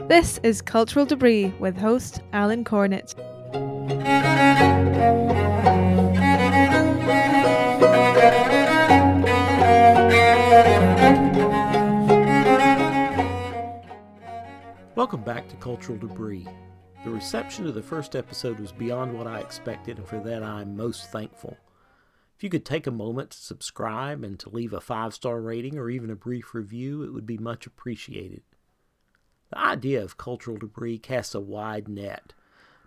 [0.00, 3.14] This is Cultural Debris with host Alan Cornett.
[14.94, 16.46] Welcome back to Cultural Debris.
[17.04, 20.76] The reception of the first episode was beyond what I expected, and for that I'm
[20.76, 21.56] most thankful.
[22.36, 25.78] If you could take a moment to subscribe and to leave a five star rating
[25.78, 28.42] or even a brief review, it would be much appreciated.
[29.54, 32.32] The idea of cultural debris casts a wide net,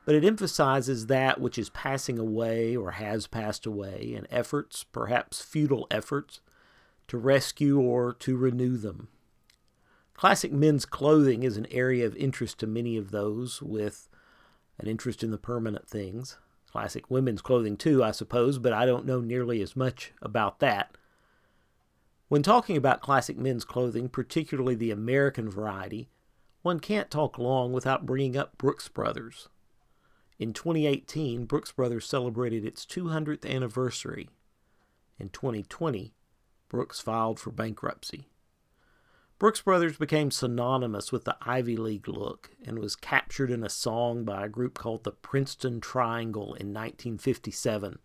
[0.03, 5.41] but it emphasizes that which is passing away or has passed away, and efforts, perhaps
[5.41, 6.41] futile efforts,
[7.07, 9.07] to rescue or to renew them.
[10.13, 14.09] Classic men's clothing is an area of interest to many of those with
[14.77, 16.37] an interest in the permanent things.
[16.69, 20.97] Classic women's clothing, too, I suppose, but I don't know nearly as much about that.
[22.27, 26.09] When talking about classic men's clothing, particularly the American variety,
[26.67, 29.47] one can't talk long without bringing up Brooks Brothers.
[30.37, 34.27] In 2018, Brooks Brothers celebrated its 200th anniversary.
[35.17, 36.13] In 2020,
[36.67, 38.27] Brooks filed for bankruptcy.
[39.39, 44.25] Brooks Brothers became synonymous with the Ivy League look and was captured in a song
[44.25, 47.99] by a group called the Princeton Triangle in 1957.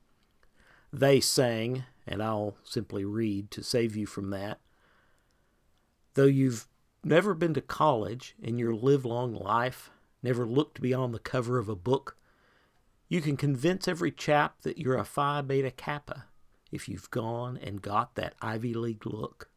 [0.92, 4.60] They sang, and I'll simply read to save you from that.
[6.14, 6.68] Though you've
[7.05, 9.91] never been to college in your livelong life,
[10.22, 12.17] never looked beyond the cover of a book,
[13.08, 16.27] you can convince every chap that you're a Phi Beta Kappa
[16.70, 19.50] if you've gone and got that Ivy League look.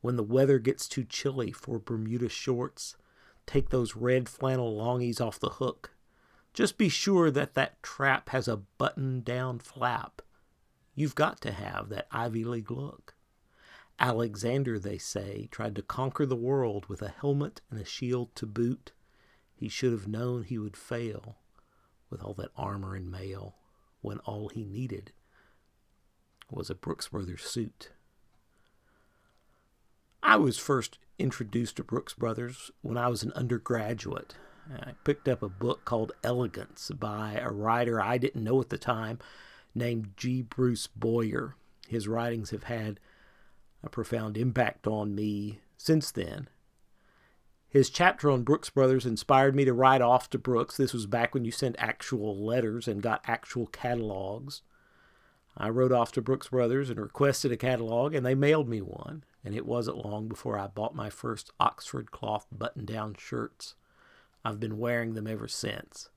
[0.00, 2.96] When the weather gets too chilly for Bermuda shorts,
[3.44, 5.90] take those red flannel longies off the hook.
[6.54, 10.22] Just be sure that that trap has a button down flap.
[10.94, 13.14] You've got to have that Ivy League look.
[14.00, 18.46] Alexander, they say, tried to conquer the world with a helmet and a shield to
[18.46, 18.92] boot.
[19.54, 21.36] He should have known he would fail
[22.08, 23.56] with all that armor and mail
[24.00, 25.12] when all he needed
[26.50, 27.90] was a Brooks Brothers suit.
[30.22, 34.34] I was first introduced to Brooks Brothers when I was an undergraduate.
[34.72, 38.78] I picked up a book called Elegance by a writer I didn't know at the
[38.78, 39.18] time
[39.74, 40.42] named G.
[40.42, 41.56] Bruce Boyer.
[41.86, 42.98] His writings have had
[43.82, 46.48] a profound impact on me since then.
[47.68, 50.76] His chapter on Brooks Brothers inspired me to write off to Brooks.
[50.76, 54.62] This was back when you sent actual letters and got actual catalogs.
[55.56, 59.24] I wrote off to Brooks Brothers and requested a catalog, and they mailed me one
[59.44, 63.74] and it wasn't long before I bought my first Oxford cloth button down shirts.
[64.44, 66.10] I've been wearing them ever since.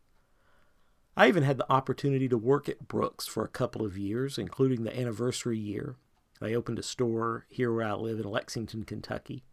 [1.15, 4.83] I even had the opportunity to work at Brooks for a couple of years, including
[4.83, 5.95] the anniversary year.
[6.43, 9.45] They opened a store here where I live in Lexington, Kentucky.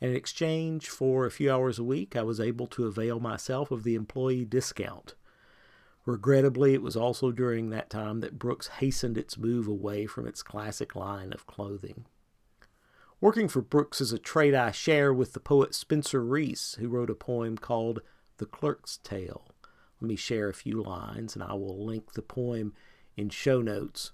[0.00, 3.70] And in exchange for a few hours a week, I was able to avail myself
[3.70, 5.14] of the employee discount.
[6.04, 10.42] Regrettably, it was also during that time that Brooks hastened its move away from its
[10.42, 12.06] classic line of clothing.
[13.20, 17.08] Working for Brooks is a trait I share with the poet Spencer Reece, who wrote
[17.08, 18.00] a poem called
[18.38, 19.46] The Clerk's Tale.
[20.00, 22.74] Let me share a few lines, and I will link the poem
[23.16, 24.10] in show notes.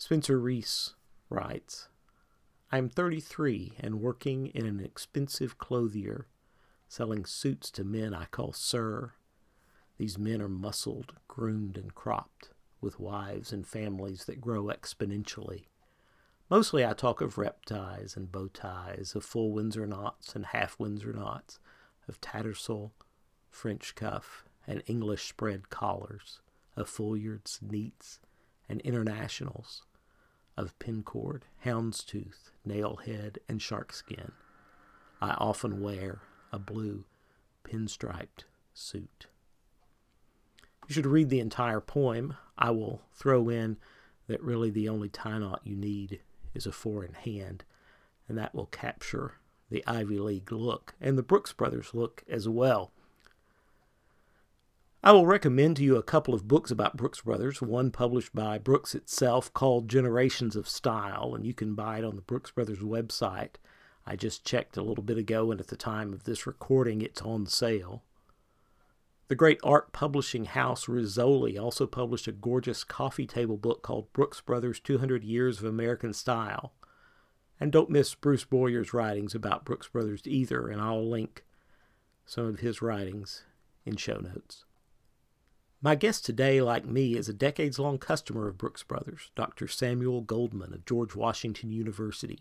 [0.00, 0.94] Spencer Reece
[1.28, 1.88] writes
[2.70, 6.28] I am 33 and working in an expensive clothier,
[6.86, 9.14] selling suits to men I call sir.
[9.96, 12.50] These men are muscled, groomed, and cropped,
[12.80, 15.64] with wives and families that grow exponentially.
[16.48, 20.78] Mostly I talk of rep ties and bow ties, of full Windsor knots and half
[20.78, 21.58] Windsor knots,
[22.06, 22.92] of tattersall,
[23.50, 26.40] French cuff, and English spread collars,
[26.76, 28.20] of Foulards, neats,
[28.68, 29.82] and internationals,
[30.58, 34.32] of pincord, houndstooth, nailhead, and sharkskin.
[35.20, 36.20] I often wear
[36.52, 37.04] a blue
[37.62, 39.28] pinstriped suit.
[40.88, 42.36] You should read the entire poem.
[42.56, 43.76] I will throw in
[44.26, 46.20] that really the only tie knot you need
[46.54, 47.64] is a four in hand,
[48.26, 49.34] and that will capture
[49.70, 52.90] the Ivy League look and the Brooks Brothers look as well.
[55.00, 58.58] I will recommend to you a couple of books about Brooks Brothers, one published by
[58.58, 62.80] Brooks itself called Generations of Style, and you can buy it on the Brooks Brothers
[62.80, 63.54] website.
[64.04, 67.22] I just checked a little bit ago, and at the time of this recording, it's
[67.22, 68.02] on sale.
[69.28, 74.40] The great art publishing house Rizzoli also published a gorgeous coffee table book called Brooks
[74.40, 76.72] Brothers 200 Years of American Style.
[77.60, 81.44] And don't miss Bruce Boyer's writings about Brooks Brothers either, and I'll link
[82.26, 83.44] some of his writings
[83.86, 84.64] in show notes.
[85.80, 89.68] My guest today, like me, is a decades long customer of Brooks Brothers, Dr.
[89.68, 92.40] Samuel Goldman of George Washington University.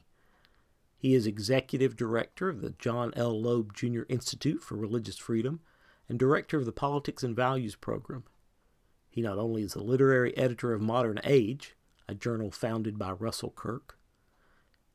[0.97, 3.39] He is executive director of the John L.
[3.39, 4.01] Loeb Jr.
[4.09, 5.59] Institute for Religious Freedom
[6.09, 8.23] and director of the Politics and Values program.
[9.07, 11.75] He not only is the literary editor of Modern Age,
[12.09, 13.99] a journal founded by Russell Kirk,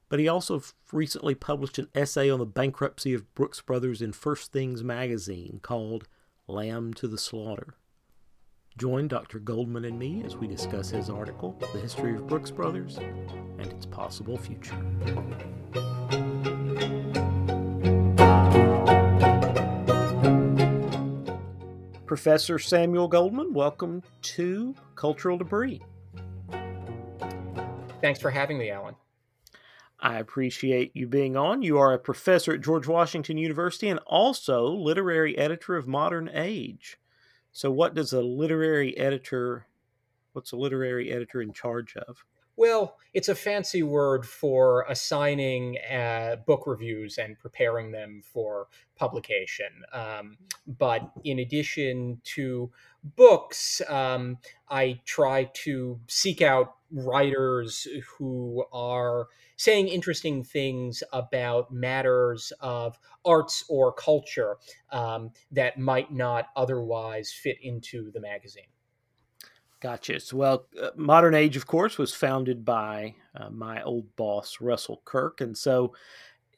[0.09, 0.61] but he also
[0.91, 6.09] recently published an essay on the bankruptcy of Brooks Brothers in First Things magazine called
[6.49, 7.77] Lamb to the Slaughter.
[8.79, 9.39] Join Dr.
[9.39, 13.85] Goldman and me as we discuss his article, The History of Brooks Brothers and its
[13.85, 14.75] Possible Future.
[22.07, 25.83] Professor Samuel Goldman, welcome to Cultural Debris.
[28.01, 28.97] Thanks for having me, Alan.
[30.01, 31.61] I appreciate you being on.
[31.61, 36.97] You are a professor at George Washington University and also literary editor of Modern Age.
[37.53, 39.67] So, what does a literary editor?
[40.33, 42.25] What's a literary editor in charge of?
[42.57, 49.83] Well, it's a fancy word for assigning uh, book reviews and preparing them for publication.
[49.93, 52.71] Um, but in addition to
[53.17, 54.39] books, um,
[54.69, 59.29] I try to seek out writers who are
[59.63, 64.57] saying interesting things about matters of arts or culture
[64.91, 68.67] um, that might not otherwise fit into the magazine.
[69.81, 70.19] Gotcha.
[70.19, 75.01] So, well, uh, Modern Age, of course, was founded by uh, my old boss, Russell
[75.05, 75.95] Kirk, and so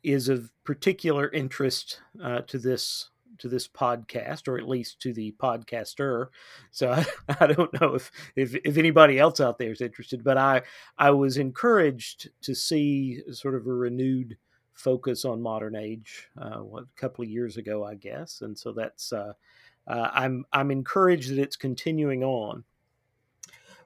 [0.03, 5.35] is of particular interest uh, to this to this podcast, or at least to the
[5.39, 6.29] podcaster.
[6.71, 7.05] So I,
[7.41, 10.63] I don't know if, if, if anybody else out there is interested, but I
[10.99, 14.37] I was encouraged to see sort of a renewed
[14.75, 18.73] focus on modern age uh, what, a couple of years ago, I guess, and so
[18.73, 19.33] that's uh,
[19.87, 22.65] uh, I'm I'm encouraged that it's continuing on.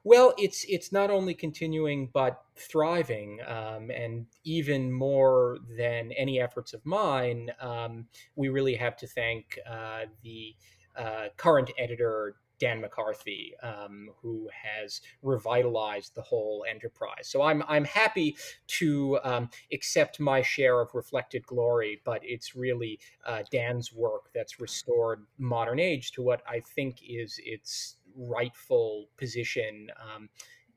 [0.03, 6.73] Well, it's it's not only continuing but thriving, um, and even more than any efforts
[6.73, 10.55] of mine, um, we really have to thank uh, the
[10.95, 17.29] uh, current editor Dan McCarthy, um, who has revitalized the whole enterprise.
[17.29, 18.35] So I'm I'm happy
[18.79, 24.59] to um, accept my share of reflected glory, but it's really uh, Dan's work that's
[24.59, 30.29] restored modern age to what I think is its rightful position um,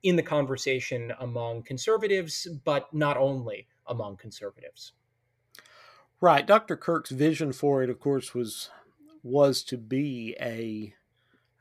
[0.02, 4.92] in the conversation among conservatives, but not only among conservatives.
[6.20, 6.46] Right.
[6.46, 6.76] Dr.
[6.76, 8.70] Kirk's vision for it, of course, was
[9.24, 10.94] was to be a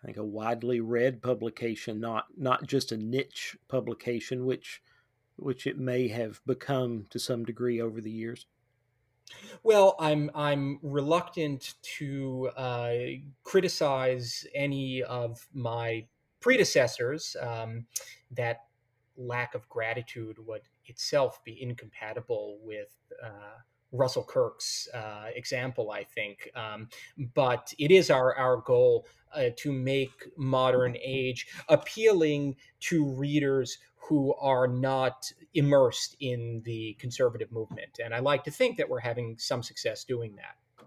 [0.01, 4.81] I think a widely read publication, not not just a niche publication, which
[5.35, 8.45] which it may have become to some degree over the years.
[9.63, 12.93] Well, I'm I'm reluctant to uh,
[13.43, 16.05] criticize any of my
[16.39, 17.35] predecessors.
[17.39, 17.85] Um,
[18.31, 18.61] that
[19.17, 23.59] lack of gratitude would itself be incompatible with uh,
[23.91, 26.49] Russell Kirk's uh, example, I think.
[26.55, 26.87] Um,
[27.35, 29.05] but it is our our goal
[29.35, 33.77] uh, to make modern age appealing to readers
[34.07, 37.99] who are not immersed in the conservative movement.
[38.03, 40.85] And I like to think that we're having some success doing that.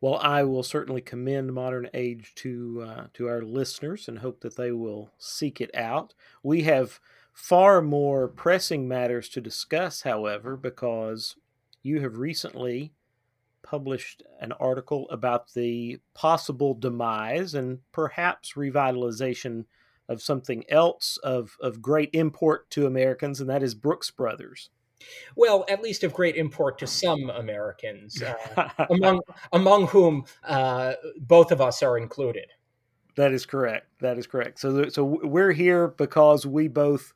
[0.00, 4.56] Well, I will certainly commend Modern Age to uh, to our listeners and hope that
[4.56, 6.14] they will seek it out.
[6.42, 7.00] We have
[7.32, 11.36] far more pressing matters to discuss, however, because
[11.82, 12.92] you have recently
[13.62, 19.64] published an article about the possible demise and perhaps revitalization
[20.08, 24.70] of something else of, of great import to Americans, and that is Brooks Brothers.
[25.36, 29.20] Well, at least of great import to some Americans, uh, among
[29.52, 32.46] among whom uh, both of us are included.
[33.16, 33.86] That is correct.
[34.00, 34.60] That is correct.
[34.60, 37.12] So, so we're here because we both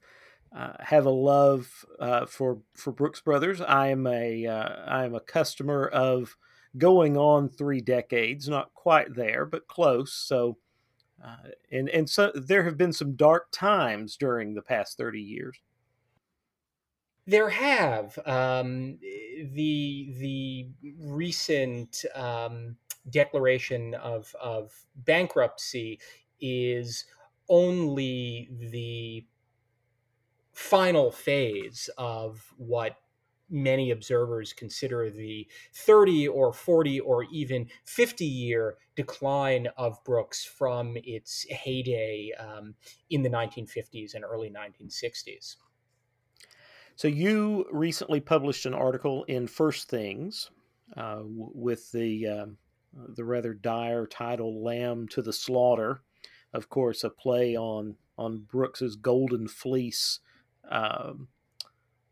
[0.55, 3.61] uh, have a love uh, for for Brooks Brothers.
[3.61, 6.37] I am a uh, I am a customer of
[6.77, 10.13] going on three decades, not quite there, but close.
[10.13, 10.59] So
[11.23, 15.61] uh, and and so there have been some dark times during the past 30 years.
[17.27, 22.77] There have um, the the recent um,
[23.09, 26.01] declaration of of bankruptcy
[26.41, 27.05] is
[27.49, 29.27] only the
[30.53, 32.97] final phase of what
[33.51, 40.97] many observers consider the 30 or 40 or even 50 year decline of Brooks from
[41.05, 42.75] its heyday um,
[43.11, 45.57] in the 1950s and early 1960s.
[46.97, 50.51] So, you recently published an article in First Things
[50.97, 52.47] uh, with the, uh,
[53.17, 56.03] the rather dire title Lamb to the Slaughter.
[56.53, 60.21] Of course, a play on, on Brooks's Golden Fleece.
[60.71, 61.29] Um,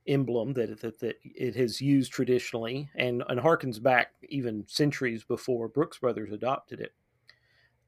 [0.08, 5.68] emblem that, that, that it has used traditionally and, and harkens back even centuries before
[5.68, 6.92] Brooks Brothers adopted it.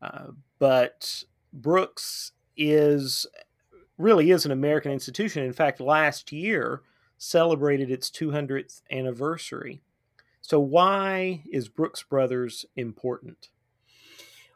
[0.03, 3.27] Uh, but Brooks is
[3.99, 5.45] really is an American institution.
[5.45, 6.83] In fact, last year
[7.19, 9.83] celebrated its 200th anniversary.
[10.41, 13.51] So, why is Brooks Brothers important?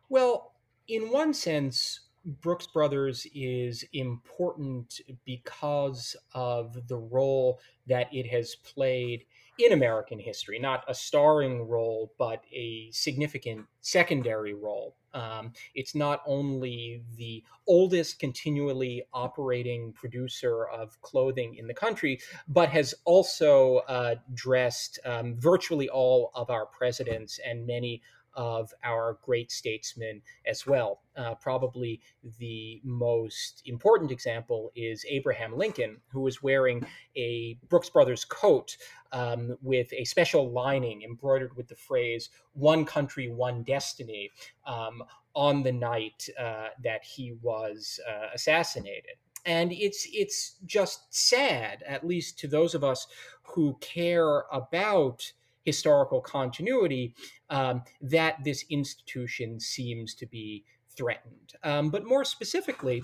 [0.09, 0.55] Well,
[0.89, 9.25] in one sense, Brooks Brothers is important because of the role that it has played
[9.59, 14.97] in American history, not a starring role, but a significant secondary role.
[15.13, 22.69] Um, it's not only the oldest continually operating producer of clothing in the country, but
[22.71, 28.03] has also uh, dressed um, virtually all of our presidents and many
[28.35, 31.01] of our great statesmen as well.
[31.17, 32.01] Uh, probably
[32.39, 36.85] the most important example is Abraham Lincoln, who was wearing
[37.17, 38.77] a Brooks Brothers coat
[39.13, 44.31] um, with a special lining embroidered with the phrase "One Country, One Destiny"
[44.67, 45.03] um,
[45.35, 52.07] on the night uh, that he was uh, assassinated and it's it's just sad at
[52.07, 53.07] least to those of us
[53.43, 55.33] who care about
[55.65, 57.15] historical continuity
[57.51, 60.65] um, that this institution seems to be
[60.97, 61.55] threatened.
[61.63, 63.03] Um, but more specifically,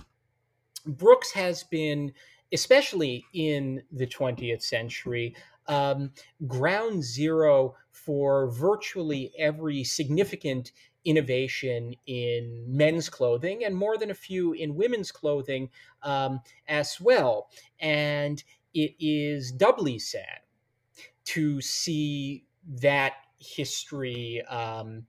[0.87, 2.13] Brooks has been,
[2.53, 5.35] especially in the 20th century,
[5.67, 6.13] um,
[6.47, 10.73] ground zero for virtually every significant
[11.05, 15.71] innovation in men's clothing and more than a few in women's clothing
[16.03, 17.49] um, as well.
[17.79, 18.43] And
[18.75, 20.41] it is doubly sad
[21.27, 25.07] to see that history um,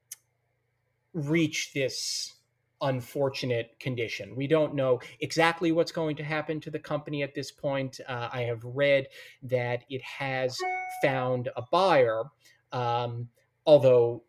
[1.13, 2.33] reach this
[2.81, 4.35] unfortunate condition.
[4.35, 7.99] We don't know exactly what's going to happen to the company at this point.
[8.07, 9.07] Uh, I have read
[9.43, 10.57] that it has
[11.03, 12.23] found a buyer,
[12.71, 13.29] um,
[13.65, 14.23] although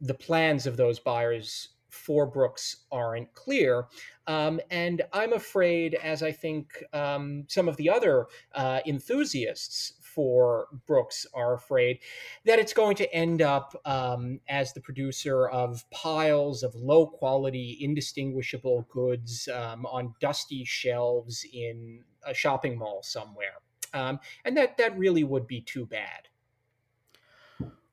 [0.00, 3.86] the plans of those buyers for Brooks aren't clear.
[4.26, 10.68] Um, and I'm afraid, as I think um, some of the other uh, enthusiasts for
[10.86, 11.98] Brooks are afraid
[12.46, 17.76] that it's going to end up um, as the producer of piles of low quality,
[17.82, 23.60] indistinguishable goods um, on dusty shelves in a shopping mall somewhere.
[23.92, 26.28] Um, and that, that really would be too bad.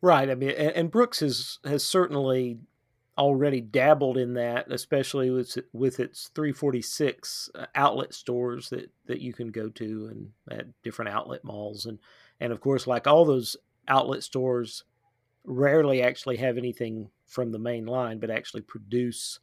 [0.01, 0.29] Right.
[0.29, 2.59] I mean, and, Brooks has, has certainly
[3.17, 9.33] already dabbled in that, especially with with its 346 uh, outlet stores that that you
[9.33, 11.85] can go to and at different outlet malls.
[11.85, 11.99] And
[12.39, 13.55] and of course like all those
[13.87, 14.83] outlet stores
[15.45, 19.39] rarely actually have anything from the main line but actually produce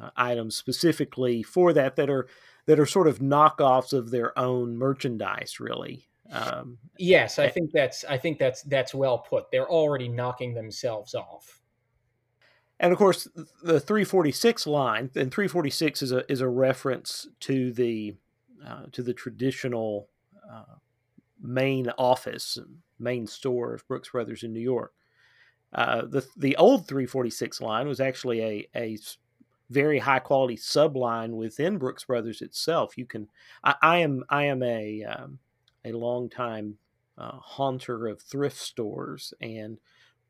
[0.00, 2.26] uh, items specifically for that that are
[2.66, 6.08] that are sort of knockoffs of their own merchandise really.
[6.32, 9.50] Um, yes i think that's i think that's that's well put.
[9.52, 11.60] They're already knocking themselves off
[12.84, 13.26] and of course
[13.62, 18.14] the 346 line and 346 is a is a reference to the
[18.64, 20.10] uh, to the traditional
[20.52, 20.76] uh,
[21.40, 22.58] main office
[22.98, 24.92] main store of Brooks Brothers in New York.
[25.72, 28.98] Uh, the the old 346 line was actually a a
[29.70, 32.98] very high quality subline within Brooks Brothers itself.
[32.98, 33.28] You can
[33.64, 35.38] I, I am I am a um,
[35.86, 36.76] a long time
[37.16, 39.78] uh, haunter of thrift stores and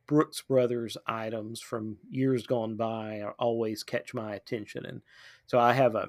[0.06, 5.02] Brooks Brothers items from years gone by always catch my attention, and
[5.46, 6.08] so I have a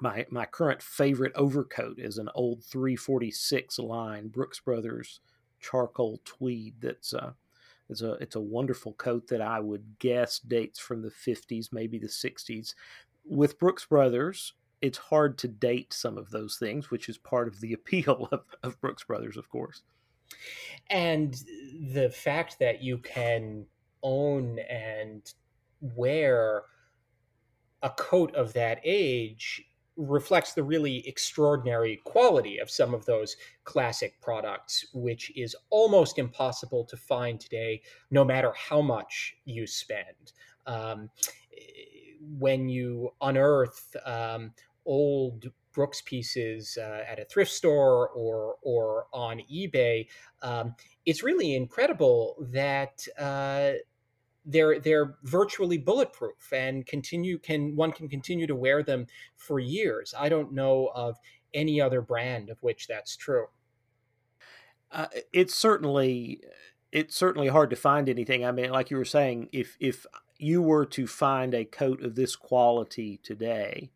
[0.00, 5.20] my my current favorite overcoat is an old 346 line Brooks Brothers
[5.60, 6.74] charcoal tweed.
[6.80, 7.32] That's uh,
[7.88, 11.98] it's a it's a wonderful coat that I would guess dates from the 50s, maybe
[11.98, 12.74] the 60s.
[13.24, 17.60] With Brooks Brothers, it's hard to date some of those things, which is part of
[17.60, 19.82] the appeal of, of Brooks Brothers, of course.
[20.90, 21.34] And
[21.92, 23.66] the fact that you can
[24.02, 25.22] own and
[25.80, 26.62] wear
[27.82, 29.62] a coat of that age
[29.96, 36.84] reflects the really extraordinary quality of some of those classic products, which is almost impossible
[36.84, 40.32] to find today, no matter how much you spend.
[40.66, 41.10] Um,
[42.38, 44.52] when you unearth um,
[44.84, 50.06] old Brooks pieces uh, at a thrift store or or on eBay,
[50.42, 50.74] um,
[51.06, 53.72] it's really incredible that uh,
[54.44, 59.06] they're they're virtually bulletproof and continue can one can continue to wear them
[59.36, 60.14] for years.
[60.18, 61.16] I don't know of
[61.54, 63.46] any other brand of which that's true.
[64.90, 66.40] Uh, it's certainly
[66.92, 68.44] it's certainly hard to find anything.
[68.44, 70.06] I mean, like you were saying, if if
[70.38, 73.90] you were to find a coat of this quality today,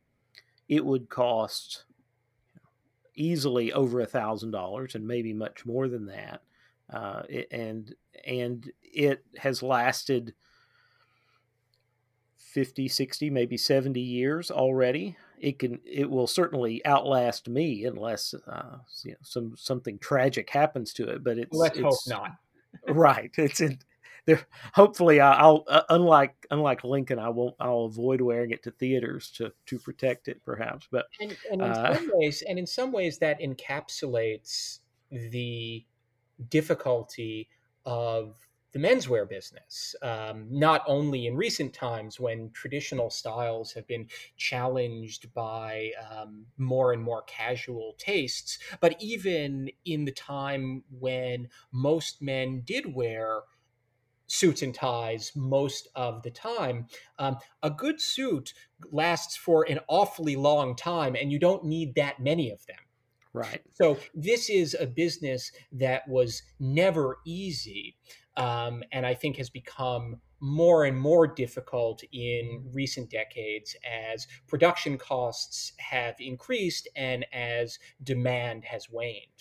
[0.69, 1.85] it would cost
[3.14, 6.42] easily over a thousand dollars and maybe much more than that.
[6.92, 7.95] Uh, and
[8.26, 10.35] and it has lasted
[12.37, 15.16] 50 60 maybe 70 years already.
[15.38, 20.92] It can it will certainly outlast me unless uh, you know, some something tragic happens
[20.95, 22.33] to it but it's let's it's, hope not.
[22.88, 23.31] Right.
[23.37, 23.78] It's in
[24.26, 24.41] there
[24.75, 29.52] hopefully i'll uh, unlike unlike lincoln i won't i'll avoid wearing it to theaters to
[29.67, 33.19] to protect it perhaps but and, and in uh, some ways and in some ways
[33.19, 34.79] that encapsulates
[35.11, 35.85] the
[36.49, 37.49] difficulty
[37.85, 38.35] of
[38.73, 45.33] the menswear business, um, not only in recent times when traditional styles have been challenged
[45.35, 52.62] by um, more and more casual tastes, but even in the time when most men
[52.64, 53.43] did wear
[54.33, 56.87] suits and ties most of the time.
[57.19, 58.55] Um, a good suit
[58.91, 62.79] lasts for an awfully long time, and you don't need that many of them.
[63.35, 63.61] Right.
[63.75, 67.97] So this is a business that was never easy,
[68.37, 74.99] um, and I think has become more and more difficult in recent decades as production
[74.99, 79.32] costs have increased and as demand has waned.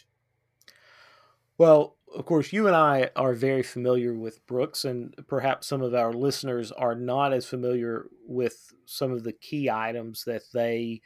[1.62, 5.94] Well, of course, you and I are very familiar with Brooks, and perhaps some of
[5.94, 11.04] our listeners are not as familiar with some of the key items that they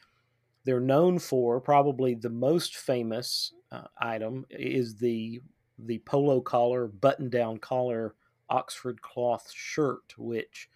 [0.64, 1.60] they're known for.
[1.60, 5.42] Probably the most famous uh, item is the
[5.78, 8.16] the polo collar, button down collar
[8.50, 10.70] Oxford cloth shirt, which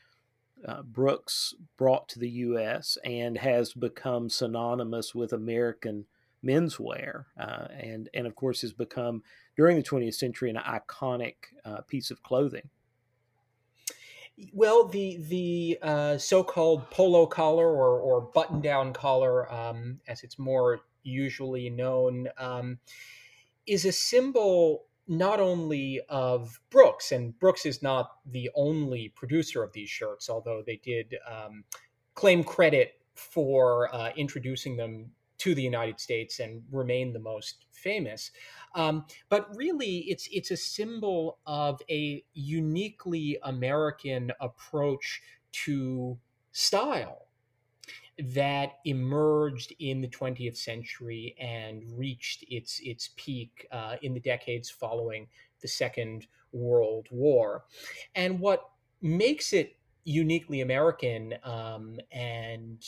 [0.68, 2.98] uh, Brooks brought to the U.S.
[3.06, 6.04] and has become synonymous with American
[6.44, 9.24] menswear, uh, and and of course has become
[9.56, 12.70] during the 20th century an iconic uh, piece of clothing.
[14.54, 20.80] Well, the the uh, so-called polo collar or, or button-down collar, um, as it's more
[21.04, 22.80] usually known, um,
[23.68, 29.74] is a symbol not only of Brooks, and Brooks is not the only producer of
[29.74, 31.64] these shirts, although they did um,
[32.14, 38.32] claim credit for uh, introducing them to the United States and remain the most famous.
[38.76, 45.22] Um, but really, it's it's a symbol of a uniquely American approach
[45.52, 46.20] to
[46.52, 47.28] style
[48.18, 54.70] that emerged in the 20th century and reached its its peak uh, in the decades
[54.70, 55.28] following
[55.62, 57.66] the Second World War.
[58.16, 58.70] And what
[59.02, 62.84] makes it uniquely American um, and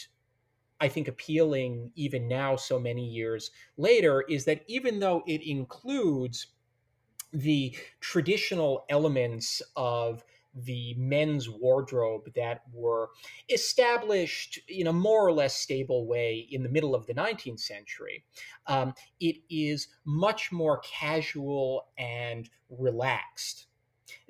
[0.82, 6.48] I think appealing even now, so many years later, is that even though it includes
[7.32, 13.10] the traditional elements of the men's wardrobe that were
[13.50, 18.26] established in a more or less stable way in the middle of the 19th century.
[18.68, 23.68] Um, it is much more casual and relaxed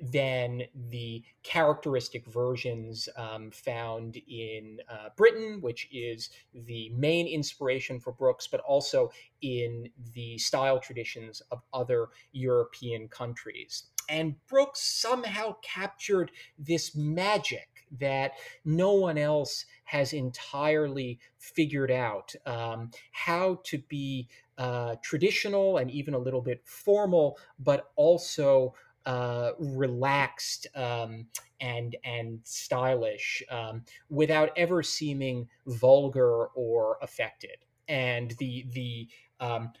[0.00, 8.12] than the characteristic versions um, found in uh, Britain, which is the main inspiration for
[8.12, 13.84] Brooks, but also in the style traditions of other European countries.
[14.08, 17.68] And Brooks somehow captured this magic
[17.98, 18.32] that
[18.64, 26.14] no one else has entirely figured out um, how to be uh, traditional and even
[26.14, 28.74] a little bit formal, but also
[29.06, 31.26] uh, relaxed um,
[31.60, 37.56] and and stylish um, without ever seeming vulgar or affected.
[37.88, 39.08] And the the
[39.40, 39.72] um,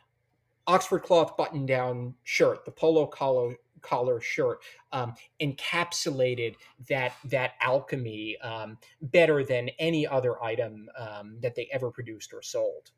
[0.66, 4.60] Oxford cloth button down shirt, the polo collar collar shirt,
[4.92, 6.54] um, encapsulated
[6.88, 12.42] that that alchemy um, better than any other item um, that they ever produced or
[12.42, 12.90] sold.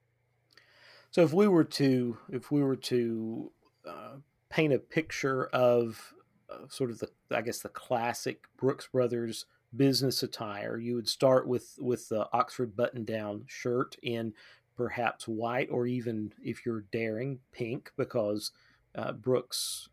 [1.10, 3.52] So if we were to if we were to
[3.86, 4.16] uh,
[4.54, 6.14] paint a picture of
[6.48, 10.78] uh, sort of the I guess the classic Brooks Brothers business attire.
[10.78, 14.32] You would start with with the Oxford button down shirt in
[14.76, 18.52] perhaps white or even if you're daring pink because
[18.94, 19.88] uh, Brooks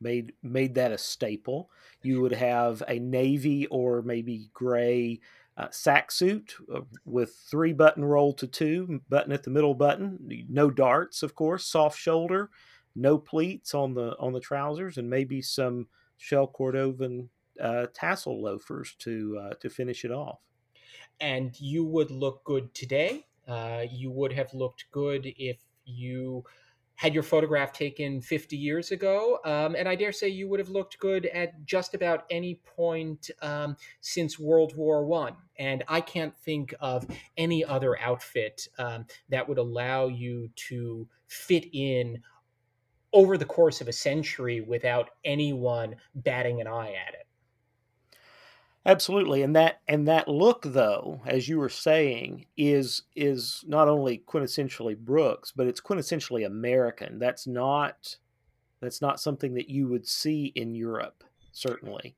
[0.00, 1.68] made made that a staple.
[2.02, 5.18] You would have a navy or maybe gray
[5.56, 10.46] uh, sack suit uh, with three button roll to two button at the middle button,
[10.48, 12.50] no darts, of course, soft shoulder,
[12.96, 17.28] no pleats on the on the trousers, and maybe some shell cordovan
[17.60, 20.40] uh, tassel loafers to uh, to finish it off.
[21.20, 23.26] And you would look good today.
[23.46, 26.44] Uh, you would have looked good if you
[26.96, 30.70] had your photograph taken 50 years ago, um, and I dare say you would have
[30.70, 35.34] looked good at just about any point um, since World War One.
[35.58, 37.06] And I can't think of
[37.36, 42.22] any other outfit um, that would allow you to fit in
[43.16, 47.26] over the course of a century without anyone batting an eye at it.
[48.84, 54.22] Absolutely, and that and that look, though, as you were saying, is is not only
[54.28, 57.18] quintessentially Brooks, but it's quintessentially American.
[57.18, 58.16] That's not
[58.80, 62.14] that's not something that you would see in Europe, certainly.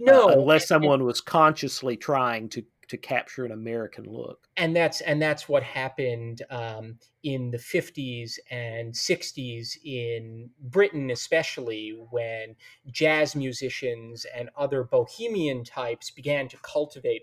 [0.00, 4.48] No, uh, unless someone was consciously trying to to capture an American look.
[4.56, 11.96] And that's and that's what happened um, in the 50s and 60s in Britain, especially
[12.10, 12.56] when
[12.90, 17.22] jazz musicians and other bohemian types began to cultivate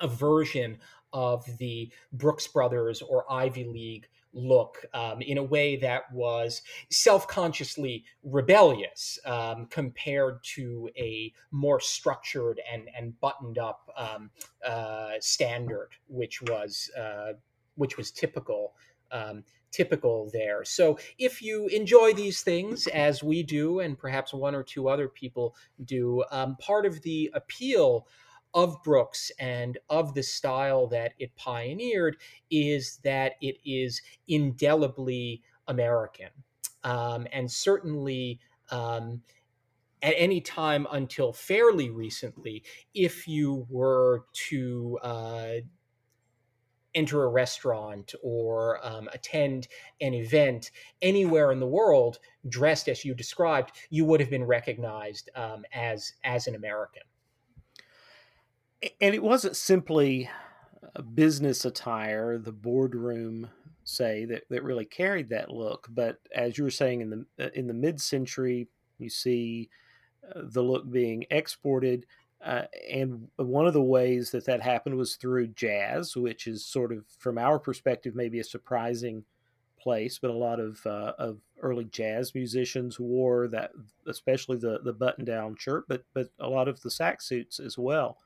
[0.00, 0.78] a version
[1.12, 8.04] of the Brooks Brothers or Ivy League look um, in a way that was self-consciously
[8.22, 14.30] rebellious um, compared to a more structured and, and buttoned up um,
[14.66, 17.32] uh, standard, which was uh,
[17.76, 18.74] which was typical
[19.10, 20.64] um, typical there.
[20.64, 25.08] So if you enjoy these things as we do, and perhaps one or two other
[25.08, 28.06] people do, um, part of the appeal
[28.54, 32.16] of Brooks and of the style that it pioneered
[32.50, 36.28] is that it is indelibly American.
[36.84, 39.22] Um, and certainly, um,
[40.02, 45.52] at any time until fairly recently, if you were to uh,
[46.94, 49.68] enter a restaurant or um, attend
[50.00, 55.30] an event anywhere in the world dressed as you described, you would have been recognized
[55.36, 57.02] um, as as an American
[59.00, 60.28] and it wasn't simply
[60.94, 63.48] a business attire, the boardroom
[63.84, 65.88] say that, that really carried that look.
[65.90, 68.68] But as you were saying in the uh, in the mid century,
[68.98, 69.70] you see
[70.28, 72.06] uh, the look being exported.
[72.44, 76.90] Uh, and one of the ways that that happened was through jazz, which is sort
[76.92, 79.24] of, from our perspective, maybe a surprising
[79.78, 80.18] place.
[80.18, 83.70] But a lot of uh, of early jazz musicians wore that,
[84.08, 87.78] especially the the button down shirt, but but a lot of the sack suits as
[87.78, 88.18] well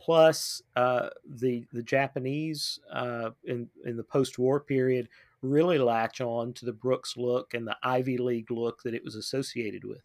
[0.00, 5.08] plus uh, the the Japanese uh, in in the post war period
[5.42, 9.14] really latch on to the Brooks look and the Ivy League look that it was
[9.14, 10.02] associated with.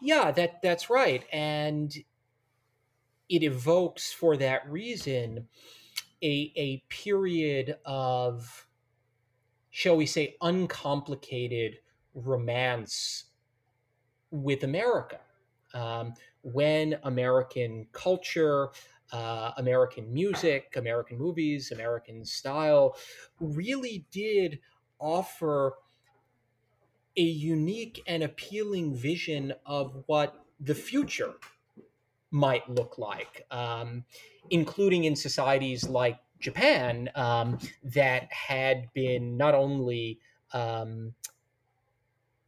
[0.00, 1.92] Yeah, that that's right, and
[3.28, 5.48] it evokes for that reason
[6.22, 8.66] a a period of
[9.70, 11.78] shall we say uncomplicated
[12.14, 13.26] romance
[14.30, 15.20] with America.
[15.74, 18.68] Um, when American culture,
[19.12, 22.96] uh, American music, American movies, American style
[23.40, 24.58] really did
[24.98, 25.74] offer
[27.16, 31.34] a unique and appealing vision of what the future
[32.30, 34.04] might look like, um,
[34.50, 40.20] including in societies like Japan um, that had been not only
[40.52, 41.14] um,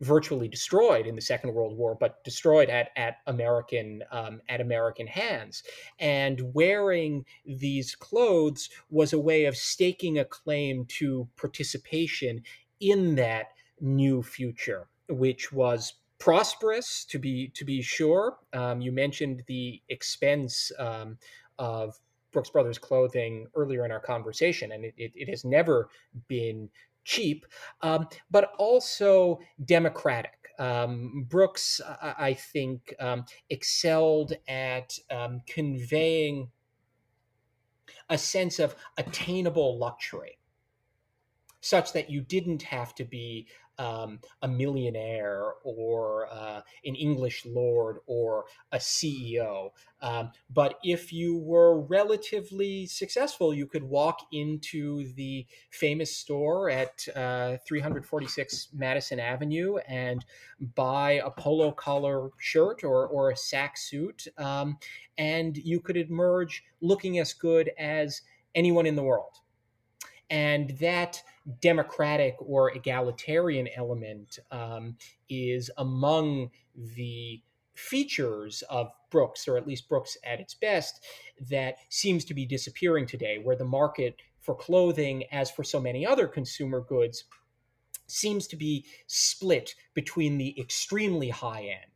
[0.01, 5.07] virtually destroyed in the Second World War, but destroyed at at American um, at American
[5.07, 5.63] hands.
[5.99, 12.43] And wearing these clothes was a way of staking a claim to participation
[12.81, 13.47] in that
[13.81, 18.39] new future, which was prosperous to be to be sure.
[18.53, 21.19] Um, you mentioned the expense um,
[21.59, 21.99] of
[22.33, 25.89] Brooks Brothers clothing earlier in our conversation, and it, it, it has never
[26.29, 26.71] been
[27.11, 27.45] cheap,
[27.83, 30.37] um, but also democratic.
[30.61, 36.51] Um, Brooks, I, think, um, excelled at um, conveying
[38.09, 40.39] a sense of attainable luxury,
[41.61, 43.49] such that you didn't have to be
[43.81, 49.71] um, a millionaire or uh, an English lord or a CEO.
[50.03, 57.09] Um, but if you were relatively successful, you could walk into the famous store at
[57.17, 60.25] uh, 346 Madison Avenue and
[60.75, 64.77] buy a polo collar shirt or, or a sack suit, um,
[65.17, 68.21] and you could emerge looking as good as
[68.55, 69.41] anyone in the world.
[70.31, 71.23] And that
[71.61, 74.97] democratic or egalitarian element um,
[75.29, 77.43] is among the
[77.75, 81.05] features of Brooks, or at least Brooks at its best,
[81.51, 86.07] that seems to be disappearing today, where the market for clothing, as for so many
[86.07, 87.25] other consumer goods,
[88.07, 91.90] seems to be split between the extremely high end,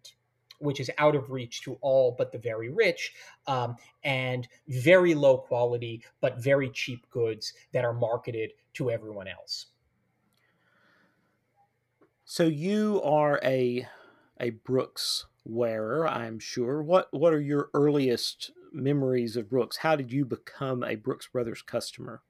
[0.65, 3.15] which is out of reach to all but the very rich,
[3.47, 9.67] um, and very low quality but very cheap goods that are marketed to everyone else.
[12.25, 13.87] So you are a
[14.41, 16.83] a Brooks wearer, I'm sure.
[16.83, 19.77] What what are your earliest memories of Brooks?
[19.79, 22.23] How did you become a Brooks Brothers customer?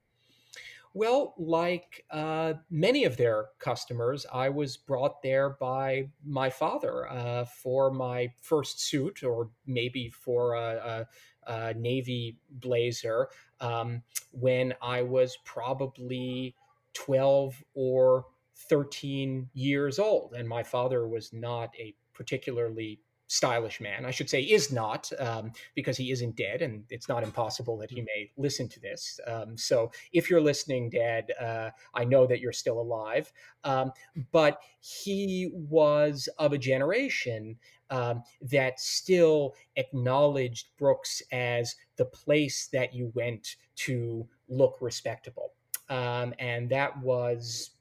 [0.95, 7.43] Well, like uh, many of their customers, I was brought there by my father uh,
[7.43, 11.05] for my first suit, or maybe for a,
[11.45, 13.27] a, a Navy blazer,
[13.59, 16.55] um, when I was probably
[16.93, 18.27] 12 or
[18.69, 20.33] 13 years old.
[20.33, 24.05] And my father was not a particularly stylish man.
[24.05, 27.89] I should say is not, um, because he isn't dead, and it's not impossible that
[27.89, 28.05] he mm.
[28.05, 29.19] may listen to this.
[29.25, 33.31] Um, so if you're listening, Dad, uh, I know that you're still alive.
[33.63, 33.91] Um,
[34.31, 37.57] but he was of a generation
[37.89, 45.53] um, that still acknowledged Brooks as the place that you went to look respectable.
[45.89, 47.71] Um, and that was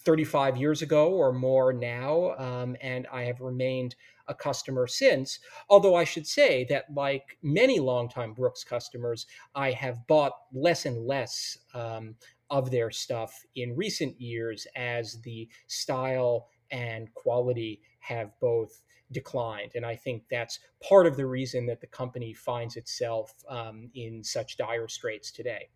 [0.00, 3.94] 35 years ago or more now, um, and I have remained
[4.28, 5.40] a customer since.
[5.68, 11.06] Although I should say that, like many longtime Brooks customers, I have bought less and
[11.06, 12.14] less um,
[12.50, 19.72] of their stuff in recent years as the style and quality have both declined.
[19.74, 24.22] And I think that's part of the reason that the company finds itself um, in
[24.22, 25.68] such dire straits today.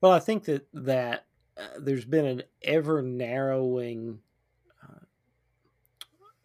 [0.00, 4.20] Well, I think that that uh, there's been an ever narrowing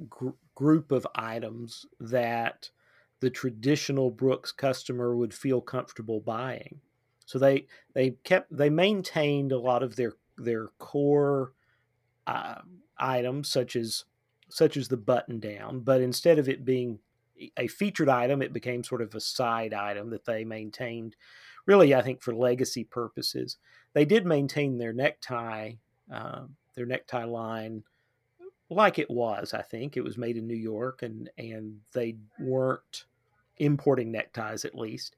[0.09, 2.69] gr- group of items that
[3.19, 6.81] the traditional Brooks customer would feel comfortable buying.
[7.25, 11.53] So they they kept they maintained a lot of their their core
[12.27, 12.61] uh,
[12.97, 14.05] items such as
[14.49, 16.99] such as the button down, but instead of it being
[17.57, 21.15] a featured item, it became sort of a side item that they maintained.
[21.65, 23.57] Really, I think for legacy purposes
[23.93, 25.73] they did maintain their necktie,
[26.11, 26.43] uh,
[26.75, 27.83] their necktie line,
[28.69, 29.53] like it was.
[29.53, 33.05] I think it was made in New York, and and they weren't
[33.57, 35.15] importing neckties at least,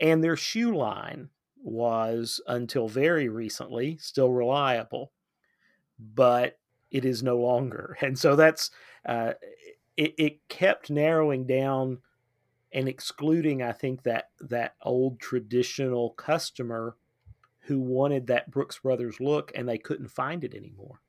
[0.00, 1.28] and their shoe line
[1.62, 5.12] was until very recently still reliable,
[5.98, 6.58] but
[6.90, 8.70] it is no longer, and so that's
[9.04, 9.34] uh,
[9.96, 11.98] it, it kept narrowing down
[12.72, 16.96] and excluding i think that that old traditional customer
[17.66, 21.00] who wanted that Brooks Brothers look and they couldn't find it anymore.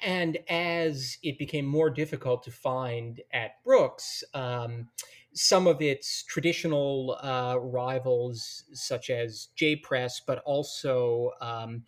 [0.00, 4.88] And as it became more difficult to find at Brooks, um,
[5.34, 11.84] some of its traditional uh, rivals, such as J Press, but also um,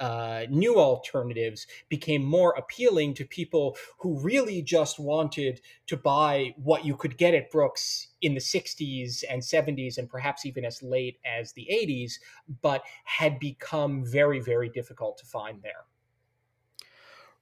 [0.00, 6.84] uh, new alternatives became more appealing to people who really just wanted to buy what
[6.84, 11.18] you could get at Brooks in the 60s and 70s and perhaps even as late
[11.24, 12.14] as the 80s,
[12.62, 15.84] but had become very, very difficult to find there.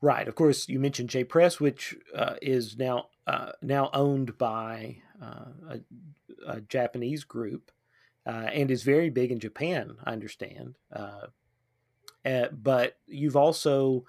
[0.03, 0.27] Right.
[0.27, 5.45] Of course, you mentioned J Press, which uh, is now uh, now owned by uh,
[5.71, 5.81] a,
[6.45, 7.71] a, Japanese group
[8.27, 9.95] uh, and is very big in Japan.
[10.05, 10.75] I understand.
[10.93, 11.27] Uh,
[12.25, 14.05] uh, but you've also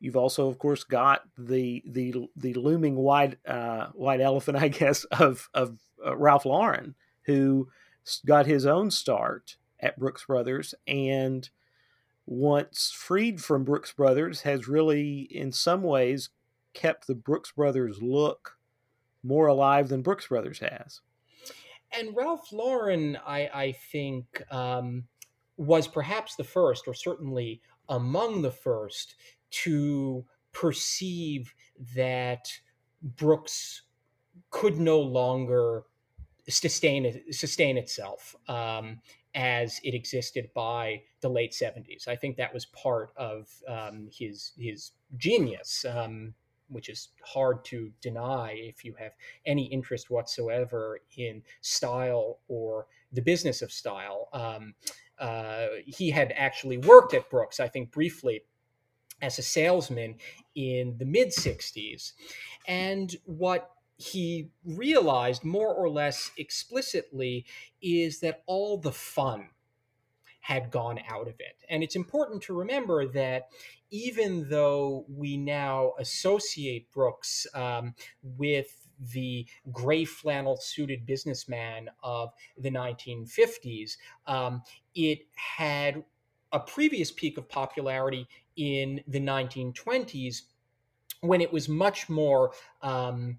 [0.00, 5.04] you've also of course got the the the looming white uh, white elephant I guess
[5.12, 7.68] of of Ralph Lauren who
[8.26, 11.48] got his own start at Brooks Brothers and
[12.28, 16.28] once freed from Brooks Brothers has really in some ways
[16.74, 18.58] kept the Brooks Brothers look
[19.22, 21.00] more alive than Brooks Brothers has.
[21.90, 25.04] And Ralph Lauren, I, I think, um,
[25.56, 29.14] was perhaps the first, or certainly among the first,
[29.50, 31.54] to perceive
[31.96, 32.46] that
[33.02, 33.82] Brooks
[34.50, 35.84] could no longer
[36.48, 39.00] sustain sustain itself um,
[39.38, 42.08] as it existed by the late 70s.
[42.08, 46.34] I think that was part of um, his his genius, um,
[46.68, 49.12] which is hard to deny if you have
[49.46, 54.28] any interest whatsoever in style or the business of style.
[54.32, 54.74] Um,
[55.20, 58.42] uh, he had actually worked at Brooks, I think, briefly
[59.22, 60.16] as a salesman
[60.56, 62.12] in the mid 60s.
[62.66, 67.44] And what he realized more or less explicitly
[67.82, 69.50] is that all the fun
[70.40, 71.56] had gone out of it.
[71.68, 73.48] And it's important to remember that
[73.90, 82.70] even though we now associate Brooks um, with the gray flannel suited businessman of the
[82.70, 83.96] 1950s.
[84.26, 84.62] Um,
[84.94, 86.04] it had
[86.52, 90.42] a previous peak of popularity in the 1920s
[91.20, 93.38] when it was much more, um,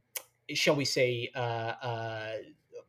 [0.54, 2.32] shall we say, uh, uh,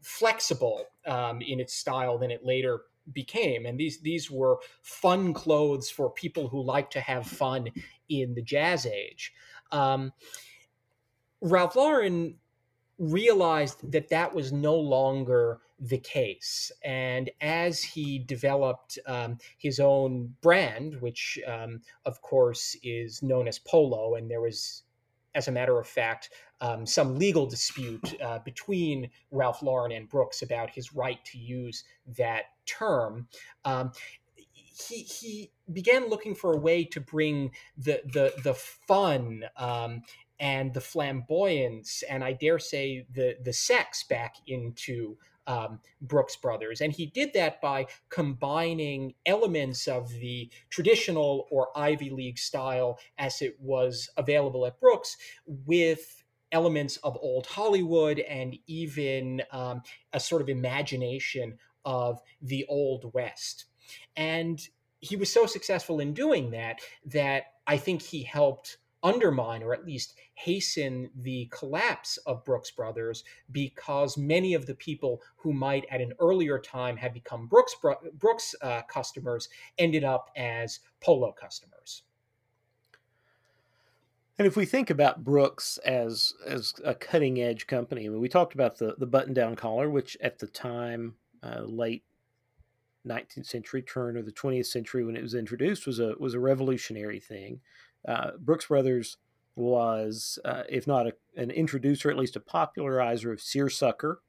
[0.00, 3.66] flexible um, in its style than it later became.
[3.66, 7.68] And these these were fun clothes for people who like to have fun
[8.08, 9.32] in the jazz age.
[9.72, 10.12] Um,
[11.40, 12.36] Ralph Lauren
[12.98, 16.70] realized that that was no longer the case.
[16.84, 23.58] And as he developed um, his own brand, which um, of course is known as
[23.58, 24.82] Polo, and there was,
[25.34, 30.42] as a matter of fact, um, some legal dispute uh, between Ralph Lauren and Brooks
[30.42, 31.84] about his right to use
[32.16, 33.28] that term.
[33.64, 33.92] Um,
[34.52, 40.02] he, he began looking for a way to bring the the the fun um,
[40.38, 45.18] and the flamboyance and I dare say the the sex back into
[45.50, 46.80] um, Brooks Brothers.
[46.80, 53.42] And he did that by combining elements of the traditional or Ivy League style as
[53.42, 59.82] it was available at Brooks with elements of old Hollywood and even um,
[60.12, 63.64] a sort of imagination of the Old West.
[64.16, 64.60] And
[65.00, 69.86] he was so successful in doing that that I think he helped undermine or at
[69.86, 76.00] least hasten the collapse of Brooks Brothers because many of the people who might at
[76.00, 77.74] an earlier time have become Brooks
[78.14, 82.02] Brooks uh, customers ended up as Polo customers.
[84.38, 88.28] And if we think about Brooks as as a cutting edge company, I mean, we
[88.28, 92.04] talked about the the button down collar, which at the time, uh, late
[93.06, 96.40] 19th century, turn or the 20th century, when it was introduced, was a was a
[96.40, 97.60] revolutionary thing
[98.06, 99.16] uh, Brooks Brothers
[99.56, 104.20] was, uh, if not a, an introducer, at least a popularizer of seersucker,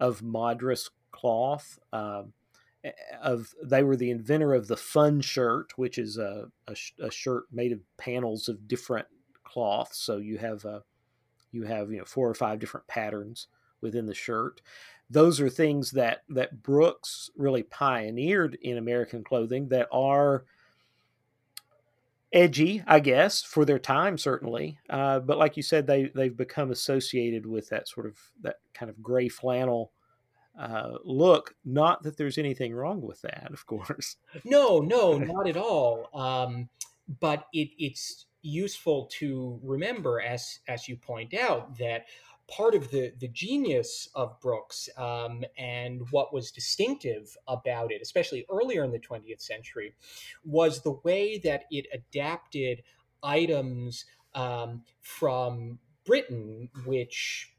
[0.00, 1.78] of Madras cloth.
[1.92, 2.32] Um,
[3.20, 7.44] of they were the inventor of the fun shirt, which is a, a, a, shirt
[7.52, 9.06] made of panels of different
[9.44, 9.98] cloths.
[9.98, 10.80] So you have a, uh,
[11.52, 13.46] you have you know four or five different patterns
[13.80, 14.60] within the shirt.
[15.08, 20.44] Those are things that that Brooks really pioneered in American clothing that are
[22.32, 24.78] edgy, I guess, for their time, certainly.
[24.88, 28.90] Uh, but like you said, they they've become associated with that sort of that kind
[28.90, 29.92] of gray flannel
[30.58, 31.54] uh, look.
[31.64, 34.16] Not that there's anything wrong with that, of course.
[34.44, 36.08] No, no, not at all.
[36.14, 36.68] Um,
[37.20, 42.06] but it, it's useful to remember, as as you point out, that
[42.48, 48.44] part of the the genius of Brooks um, and what was distinctive about it, especially
[48.50, 49.94] earlier in the 20th century,
[50.44, 52.82] was the way that it adapted
[53.22, 57.52] items um, from Britain, which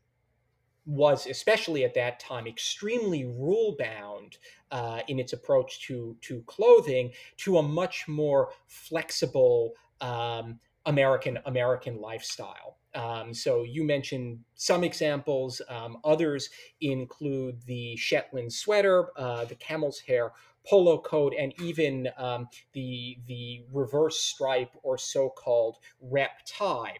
[0.85, 4.37] was especially at that time extremely rule bound
[4.71, 11.99] uh, in its approach to to clothing to a much more flexible um, American American
[12.01, 12.77] lifestyle.
[12.95, 15.61] Um, so you mentioned some examples.
[15.69, 16.49] Um, others
[16.81, 20.31] include the Shetland sweater, uh, the camel's hair
[20.65, 26.95] polo coat, and even um, the the reverse stripe or so-called rep tie.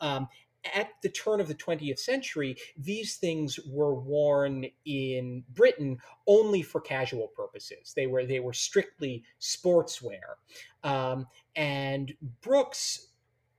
[0.00, 0.28] Um,
[0.74, 6.80] at the turn of the 20th century, these things were worn in Britain only for
[6.80, 7.92] casual purposes.
[7.94, 10.36] They were they were strictly sportswear,
[10.82, 13.08] um, and Brooks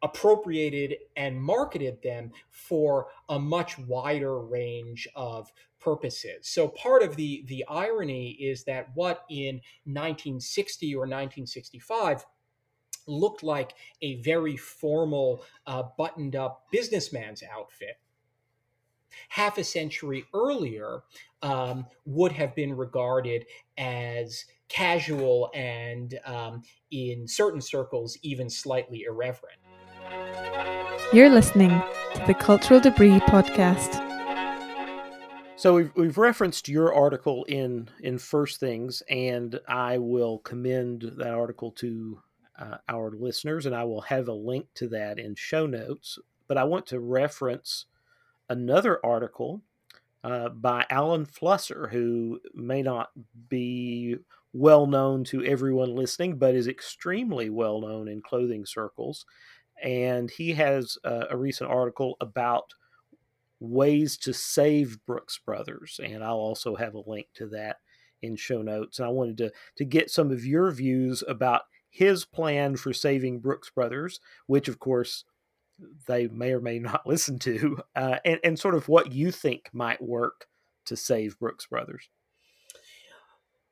[0.01, 6.47] appropriated and marketed them for a much wider range of purposes.
[6.47, 12.25] So part of the the irony is that what in 1960 or 1965
[13.07, 17.97] looked like a very formal uh, buttoned up businessman's outfit
[19.29, 21.03] half a century earlier
[21.41, 23.45] um, would have been regarded
[23.77, 29.58] as casual and um, in certain circles even slightly irreverent
[31.11, 34.05] you're listening to the Cultural Debris podcast.
[35.55, 41.33] So we've, we've referenced your article in in First Things, and I will commend that
[41.33, 42.21] article to
[42.57, 46.19] uh, our listeners, and I will have a link to that in show notes.
[46.47, 47.85] But I want to reference
[48.49, 49.61] another article
[50.23, 53.09] uh, by Alan Flusser, who may not
[53.49, 54.17] be
[54.53, 59.25] well known to everyone listening, but is extremely well known in clothing circles
[59.83, 62.73] and he has a, a recent article about
[63.59, 67.77] ways to save Brooks Brothers, and I'll also have a link to that
[68.21, 68.99] in show notes.
[68.99, 73.39] And I wanted to to get some of your views about his plan for saving
[73.39, 75.25] Brooks Brothers, which of course
[76.07, 79.69] they may or may not listen to, uh, and and sort of what you think
[79.73, 80.47] might work
[80.85, 82.09] to save Brooks Brothers.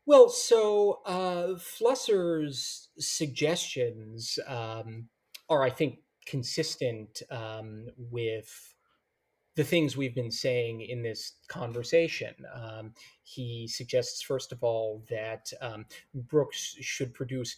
[0.05, 5.09] Well, so uh, Flusser's suggestions um,
[5.49, 5.99] are, I think,
[6.29, 8.75] consistent um, with
[9.55, 12.35] the things we've been saying in this conversation.
[12.53, 17.57] Um, he suggests, first of all, that um, Brooks should produce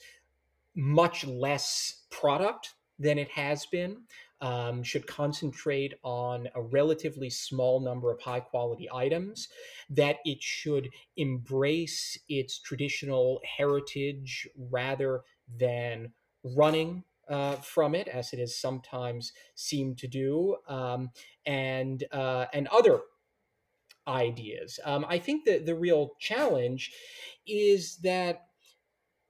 [0.75, 3.97] much less product than it has been.
[4.41, 9.49] um, should concentrate on a relatively small number of high quality items,
[9.89, 15.21] that it should embrace its traditional heritage rather
[15.57, 16.13] than
[16.43, 21.09] running uh, from it, as it has sometimes seemed to do, um,
[21.45, 23.01] and uh, and other
[24.07, 24.79] ideas.
[24.83, 26.91] Um, I think that the real challenge
[27.47, 28.47] is that,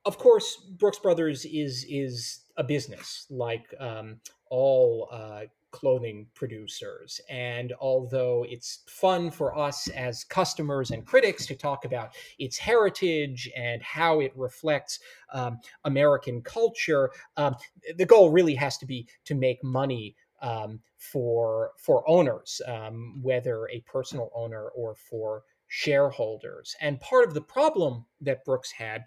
[0.06, 5.42] of course, Brooks Brothers is is a business like um, all uh,
[5.72, 7.22] clothing producers.
[7.30, 13.50] And although it's fun for us as customers and critics to talk about its heritage
[13.56, 15.00] and how it reflects
[15.34, 17.56] um, American culture, um,
[17.98, 20.16] the goal really has to be to make money.
[20.42, 26.76] Um, for for owners, um, whether a personal owner or for shareholders.
[26.82, 29.06] And part of the problem that Brooks had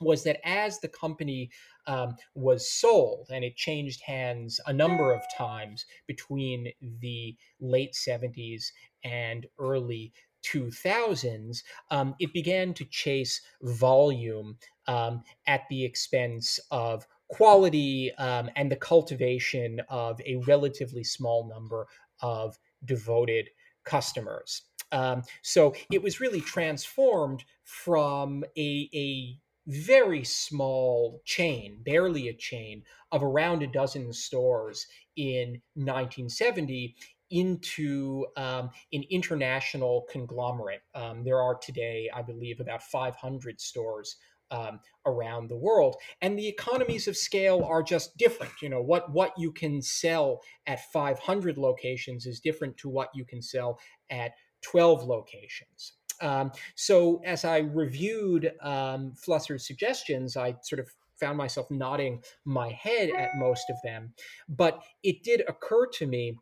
[0.00, 1.50] was that as the company
[1.86, 8.66] um, was sold and it changed hands a number of times between the late 70s
[9.04, 10.12] and early
[10.44, 14.56] 2000s, um, it began to chase volume
[14.86, 21.86] um, at the expense of quality um, and the cultivation of a relatively small number
[22.22, 23.48] of devoted
[23.84, 24.62] customers.
[24.92, 29.38] Um, so it was really transformed from a, a
[29.68, 36.96] very small chain, barely a chain, of around a dozen stores in 1970
[37.30, 40.80] into um, an international conglomerate.
[40.94, 44.16] Um, there are today, I believe, about 500 stores
[44.50, 48.52] um, around the world, and the economies of scale are just different.
[48.62, 53.26] You know what what you can sell at 500 locations is different to what you
[53.26, 55.97] can sell at 12 locations.
[56.20, 62.70] Um, so as I reviewed um, Flusser's suggestions, I sort of found myself nodding my
[62.70, 64.12] head at most of them.
[64.48, 66.38] But it did occur to me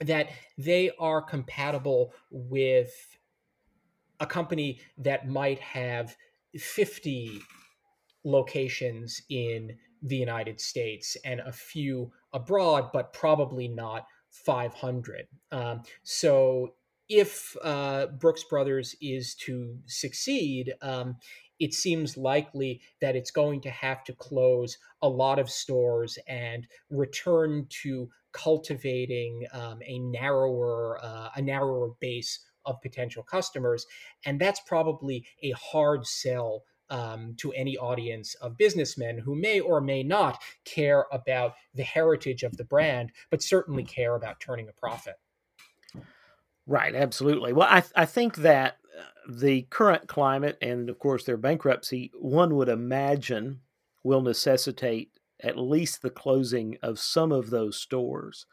[0.00, 2.90] that they are compatible with
[4.20, 6.16] a company that might have
[6.56, 7.40] 50
[8.24, 15.26] locations in the United States and a few abroad, but probably not 500.
[15.52, 16.74] Um, so
[17.10, 21.16] if uh, Brooks Brothers is to succeed, um,
[21.58, 26.66] it seems likely that it's going to have to close a lot of stores and
[26.88, 33.84] return to cultivating um, a narrower uh, a narrower base of potential customers,
[34.24, 39.80] and that's probably a hard sell um, to any audience of businessmen who may or
[39.80, 44.72] may not care about the heritage of the brand, but certainly care about turning a
[44.72, 45.16] profit.
[46.70, 47.52] Right, absolutely.
[47.52, 52.54] Well, I I think that uh, the current climate and of course their bankruptcy, one
[52.54, 53.62] would imagine,
[54.04, 55.10] will necessitate
[55.42, 58.46] at least the closing of some of those stores.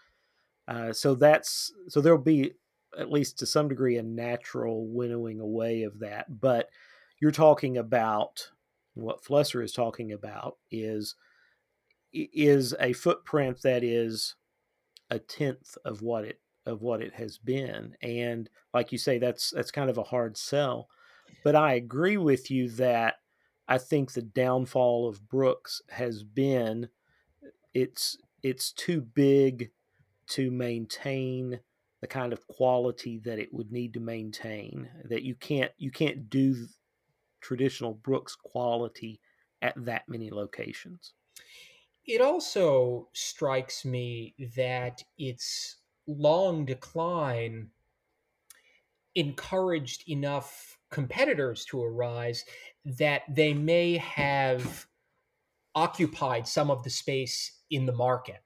[0.67, 2.53] Uh, so that's so there'll be
[2.97, 6.41] at least to some degree a natural winnowing away of that.
[6.41, 6.69] But
[7.21, 8.51] you're talking about
[8.95, 11.15] what Flusser is talking about is
[12.13, 14.35] is a footprint that is
[15.09, 19.51] a tenth of what it of what it has been and like you say that's
[19.51, 20.89] that's kind of a hard sell
[21.43, 23.15] but i agree with you that
[23.67, 26.89] i think the downfall of brooks has been
[27.73, 29.71] it's it's too big
[30.27, 31.59] to maintain
[32.01, 36.29] the kind of quality that it would need to maintain that you can't you can't
[36.29, 36.67] do
[37.41, 39.19] traditional brooks quality
[39.61, 41.13] at that many locations.
[42.05, 45.77] It also strikes me that it's
[46.07, 47.69] long decline
[49.15, 52.45] encouraged enough competitors to arise
[52.85, 54.85] that they may have
[55.75, 58.41] occupied some of the space in the market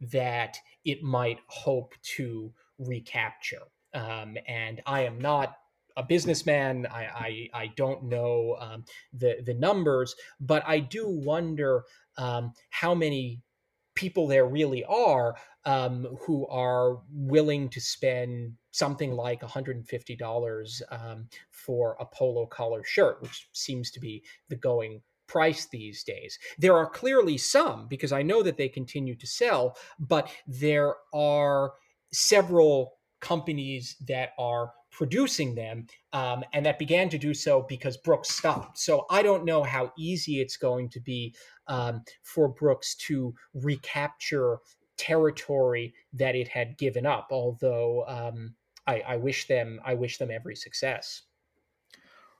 [0.00, 3.62] that it might hope to recapture.
[3.94, 5.56] Um, and I am not
[5.96, 6.86] a businessman.
[6.90, 11.84] I, I, I don't know um, the, the numbers, but I do wonder
[12.16, 13.42] um, how many
[13.94, 21.96] people there really are um, who are willing to spend something like $150 um, for
[22.00, 26.38] a polo collar shirt, which seems to be the going price these days.
[26.58, 31.72] There are clearly some, because I know that they continue to sell, but there are
[32.12, 38.28] several companies that are producing them um, and that began to do so because brooks
[38.30, 38.78] stopped.
[38.78, 41.34] So i don't know how easy it's going to be
[41.66, 44.58] um, for brooks to recapture
[44.96, 48.54] territory that it had given up although um,
[48.86, 51.22] I, I wish them i wish them every success.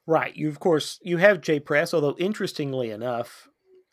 [0.05, 0.34] Right.
[0.36, 3.48] You of course you have j press although interestingly enough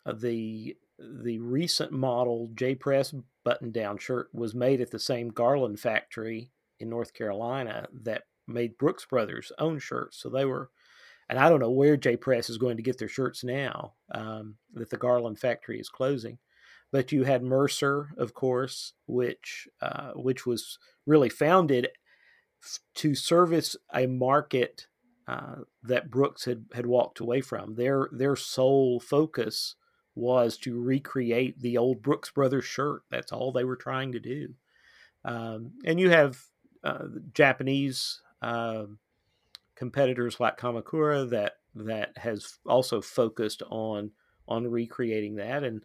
[0.06, 5.30] uh, the the recent model J Press button down shirt was made at the same
[5.30, 10.18] Garland factory in North Carolina that made Brooks Brothers own shirts.
[10.22, 10.70] So they were,
[11.30, 14.56] and I don't know where J Press is going to get their shirts now um,
[14.74, 16.40] that the Garland factory is closing.
[16.92, 21.90] But you had Mercer, of course, which uh, which was really founded
[22.96, 24.88] to service a market
[25.28, 27.76] uh, that Brooks had, had walked away from.
[27.76, 29.76] Their their sole focus
[30.16, 33.04] was to recreate the old Brooks Brothers shirt.
[33.12, 34.56] That's all they were trying to do.
[35.24, 36.40] Um, and you have
[36.84, 38.86] uh, Japanese uh,
[39.76, 44.12] competitors like Kamakura that that has also focused on
[44.48, 45.84] on recreating that and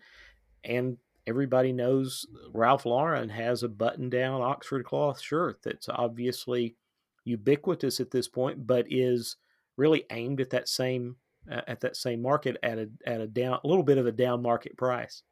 [0.64, 0.96] and
[1.26, 6.76] everybody knows Ralph Lauren has a button down Oxford cloth shirt that's obviously
[7.24, 9.36] ubiquitous at this point but is
[9.76, 11.16] really aimed at that same
[11.50, 14.12] uh, at that same market at a at a down a little bit of a
[14.12, 15.22] down market price.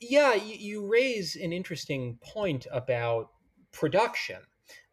[0.00, 3.30] Yeah, you, you raise an interesting point about
[3.70, 4.38] production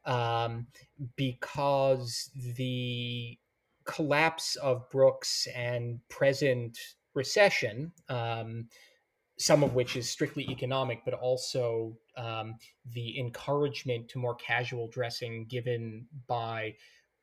[0.08, 0.68] um,
[1.16, 3.38] because the
[3.86, 6.78] collapse of Brooks and present
[7.14, 8.68] recession, um,
[9.38, 12.55] some of which is strictly economic, but also um,
[12.93, 16.74] the encouragement to more casual dressing given by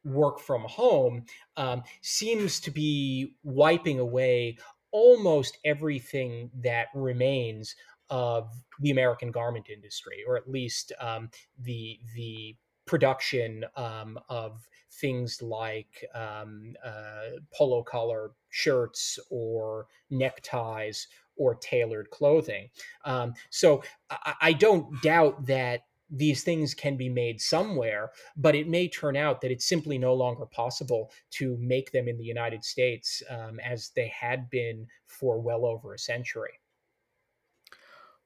[0.05, 1.25] work from home
[1.57, 4.57] um, seems to be wiping away
[4.93, 7.75] almost everything that remains
[8.11, 12.55] of the American garment industry, or at least um, the the
[12.87, 14.67] production um, of
[15.01, 22.69] things like um, uh, polo collar shirts or neckties or tailored clothing.
[23.05, 28.69] Um, so I, I don't doubt that these things can be made somewhere, but it
[28.69, 32.65] may turn out that it's simply no longer possible to make them in the United
[32.65, 36.61] States um, as they had been for well over a century.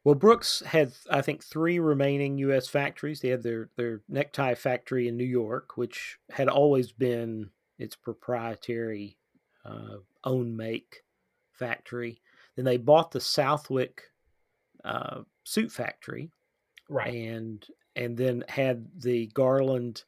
[0.04, 2.68] Well, Brooks had, I think, three remaining U.S.
[2.68, 3.20] factories.
[3.20, 9.18] They had their, their necktie factory in New York, which had always been its proprietary
[9.64, 11.02] uh, own make
[11.52, 12.20] factory.
[12.56, 14.02] Then they bought the Southwick
[14.84, 16.30] uh, suit factory,
[16.88, 20.04] right and and then had the garland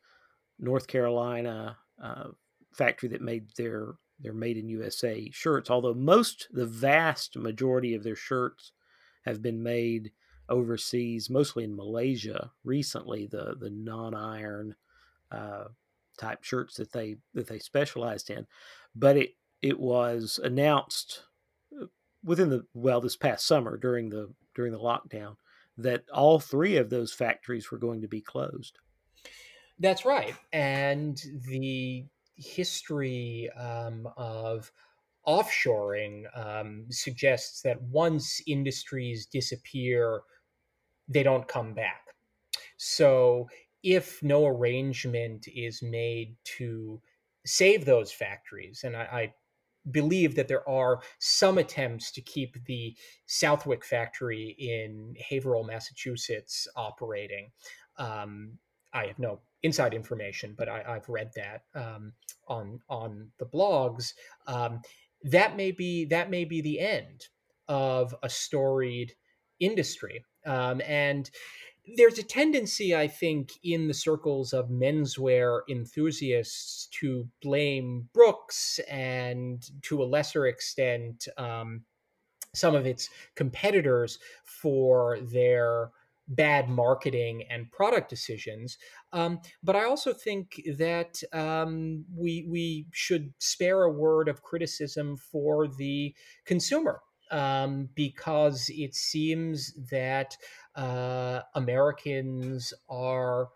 [0.58, 2.28] north carolina uh,
[2.72, 8.02] factory that made their their made in usa shirts although most the vast majority of
[8.02, 8.72] their shirts
[9.24, 10.12] have been made
[10.48, 14.74] overseas mostly in malaysia recently the the non-iron
[15.30, 15.64] uh,
[16.18, 18.46] type shirts that they that they specialized in
[18.94, 19.30] but it
[19.62, 21.24] it was announced
[21.80, 21.86] uh,
[22.24, 25.36] within the well this past summer during the during the lockdown
[25.82, 28.78] that all three of those factories were going to be closed.
[29.78, 30.34] That's right.
[30.52, 32.04] And the
[32.36, 34.70] history um, of
[35.26, 40.22] offshoring um, suggests that once industries disappear,
[41.08, 42.02] they don't come back.
[42.76, 43.48] So
[43.82, 47.00] if no arrangement is made to
[47.44, 49.34] save those factories, and I, I
[49.90, 52.94] believe that there are some attempts to keep the
[53.26, 57.50] Southwick factory in Haverhill, Massachusetts, operating.
[57.96, 58.58] Um,
[58.92, 62.12] I have no inside information, but I, have read that um,
[62.48, 64.12] on on the blogs.
[64.46, 64.80] Um,
[65.24, 67.26] that may be that may be the end
[67.68, 69.12] of a storied
[69.60, 71.30] industry, um, and
[71.96, 79.62] there's a tendency, I think, in the circles of menswear enthusiasts to blame Brooks and
[79.82, 81.84] to a lesser extent um,
[82.54, 85.90] some of its competitors for their
[86.30, 88.78] bad marketing and product decisions.
[89.12, 95.16] Um, but I also think that um, we we should spare a word of criticism
[95.16, 96.14] for the
[96.46, 97.00] consumer
[97.30, 100.36] um, because it seems that
[100.76, 103.48] uh, Americans are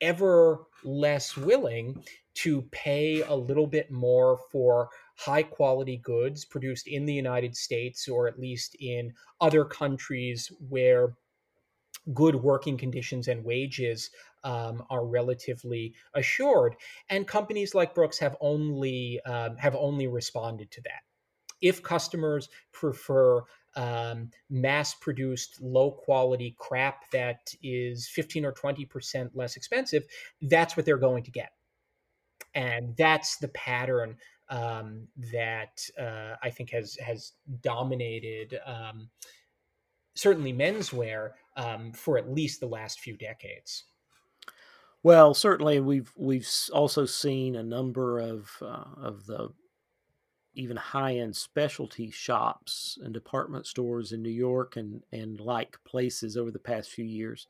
[0.00, 2.02] ever less willing
[2.34, 8.06] to pay a little bit more for high quality goods produced in the United States
[8.08, 11.14] or at least in other countries where
[12.14, 14.10] good working conditions and wages
[14.44, 16.76] um, are relatively assured.
[17.08, 21.02] And companies like Brooks have only um, have only responded to that.
[21.60, 23.42] If customers prefer
[23.74, 30.04] um, mass produced, low quality crap that is 15 or 20% less expensive,
[30.42, 31.50] that's what they're going to get.
[32.54, 34.16] And that's the pattern
[34.48, 39.10] um, that uh, I think has has dominated um,
[40.16, 43.84] certainly menswear um, for at least the last few decades.
[45.02, 49.50] Well, certainly we've we've also seen a number of uh, of the
[50.54, 56.36] even high end specialty shops and department stores in New York and, and like places
[56.36, 57.46] over the past few years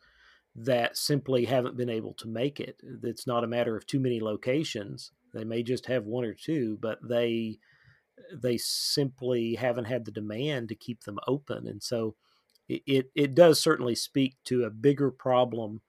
[0.57, 2.81] that simply haven't been able to make it.
[3.05, 5.13] It's not a matter of too many locations.
[5.33, 7.59] They may just have one or two, but they
[8.33, 11.69] they simply haven't had the demand to keep them open.
[11.69, 12.17] And so
[12.69, 15.81] it, it, does certainly speak to a bigger problem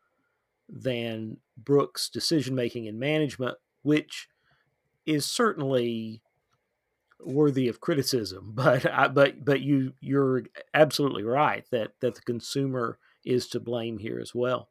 [0.70, 4.28] than Brooks' decision making and management, which
[5.06, 6.22] is certainly
[7.20, 8.54] worthy of criticism.
[8.56, 14.20] But but but you you're absolutely right that that the consumer is to blame here
[14.20, 14.70] as well.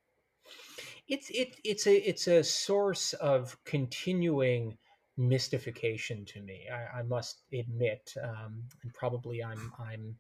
[1.09, 4.77] It's it it's a it's a source of continuing
[5.17, 6.67] mystification to me.
[6.71, 10.17] I, I must admit, um, and probably I'm I'm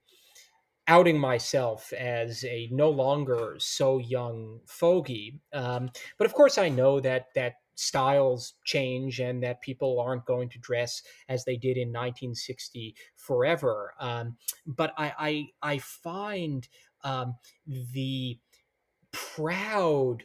[0.89, 5.41] outing myself as a no longer so young fogey.
[5.53, 10.49] Um, but of course, I know that that styles change and that people aren't going
[10.49, 13.95] to dress as they did in 1960 forever.
[14.01, 16.67] Um, but I I, I find
[17.05, 18.39] um, the
[19.13, 20.25] proud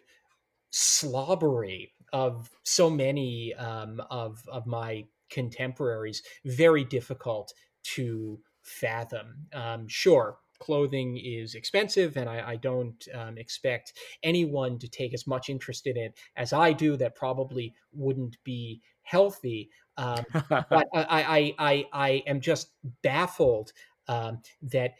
[0.71, 7.53] slobbery of so many um, of of my contemporaries very difficult
[7.83, 9.47] to fathom.
[9.53, 13.93] Um, sure, clothing is expensive, and I, I don't um, expect
[14.23, 16.95] anyone to take as much interest in it as I do.
[16.95, 19.69] That probably wouldn't be healthy.
[19.97, 23.73] Um, but I, I, I, I am just baffled
[24.07, 24.93] um, that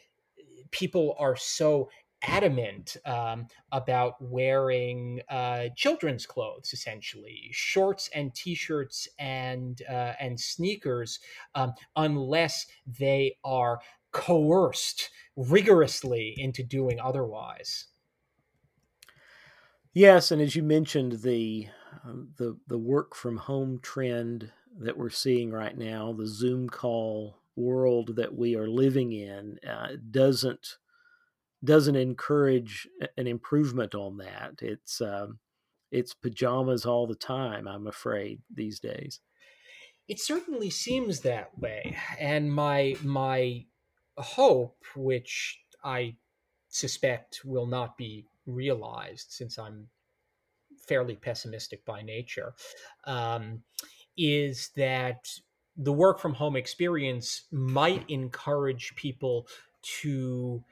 [0.72, 1.90] people are so
[2.24, 11.20] adamant um, about wearing uh, children's clothes, essentially shorts and t-shirts and uh, and sneakers,
[11.56, 13.80] um, unless they are
[14.12, 17.88] coerced rigorously into doing otherwise.
[19.94, 21.68] Yes, and as you mentioned, the
[22.06, 27.42] uh, the the work from home trend that we're seeing right now, the Zoom call
[27.58, 30.78] world that we are living in, uh, doesn't
[31.64, 32.88] doesn't encourage
[33.18, 34.54] an improvement on that.
[34.62, 35.40] It's um,
[35.92, 37.68] it's pajamas all the time.
[37.68, 39.20] I'm afraid these days.
[40.08, 43.66] It certainly seems that way, and my my
[44.18, 46.16] hope, which I
[46.70, 49.88] suspect will not be realized since I'm
[50.88, 52.54] fairly pessimistic by nature,
[53.06, 53.62] um,
[54.18, 55.28] is that
[55.78, 59.48] the work from home experience might encourage people
[60.02, 60.64] to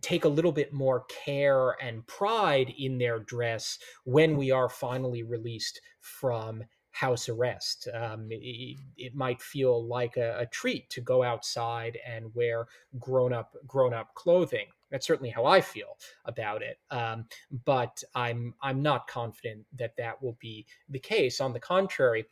[0.00, 5.22] take a little bit more care and pride in their dress when we are finally
[5.22, 7.88] released from house arrest.
[7.94, 12.66] Um, it, it, might feel like a, a, treat to go outside and wear
[12.98, 14.66] grown up grown up clothing.
[14.90, 16.78] That's certainly how I feel about it.
[16.90, 17.26] Um,
[17.64, 21.40] but I'm I'm not confident that that will be the case.
[21.40, 22.26] On the contrary.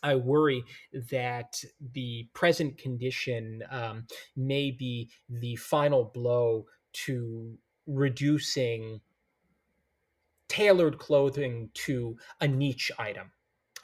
[0.00, 0.62] I worry
[1.10, 1.60] that
[1.92, 4.06] the present condition um,
[4.36, 7.58] may be the final blow to
[7.88, 9.00] reducing
[10.48, 13.32] tailored clothing to a niche item.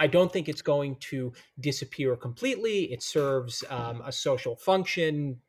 [0.01, 2.93] I don't think it's going to disappear completely.
[2.93, 5.41] It serves um, a social function,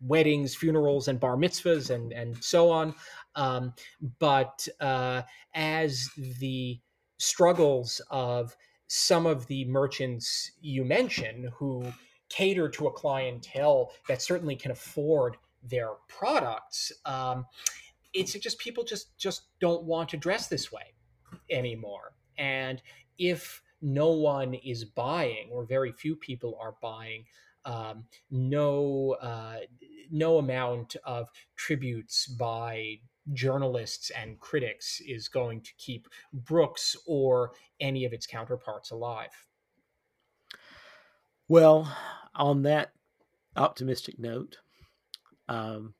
[0.00, 2.94] weddings, funerals, and bar mitzvahs, and and so on.
[3.34, 3.74] Um,
[4.18, 5.22] but uh,
[5.54, 6.08] as
[6.40, 6.80] the
[7.18, 8.56] struggles of
[8.88, 11.84] some of the merchants you mentioned, who
[12.28, 17.46] cater to a clientele that certainly can afford their products, um,
[18.14, 20.94] it's just people just just don't want to dress this way
[21.50, 22.12] anymore.
[22.38, 22.80] And
[23.18, 27.24] if no one is buying, or very few people are buying.
[27.64, 29.58] Um, no, uh,
[30.10, 33.00] no amount of tributes by
[33.32, 39.46] journalists and critics is going to keep Brooks or any of its counterparts alive.
[41.48, 41.96] Well,
[42.34, 42.92] on that
[43.56, 44.58] optimistic note,
[45.48, 45.94] um,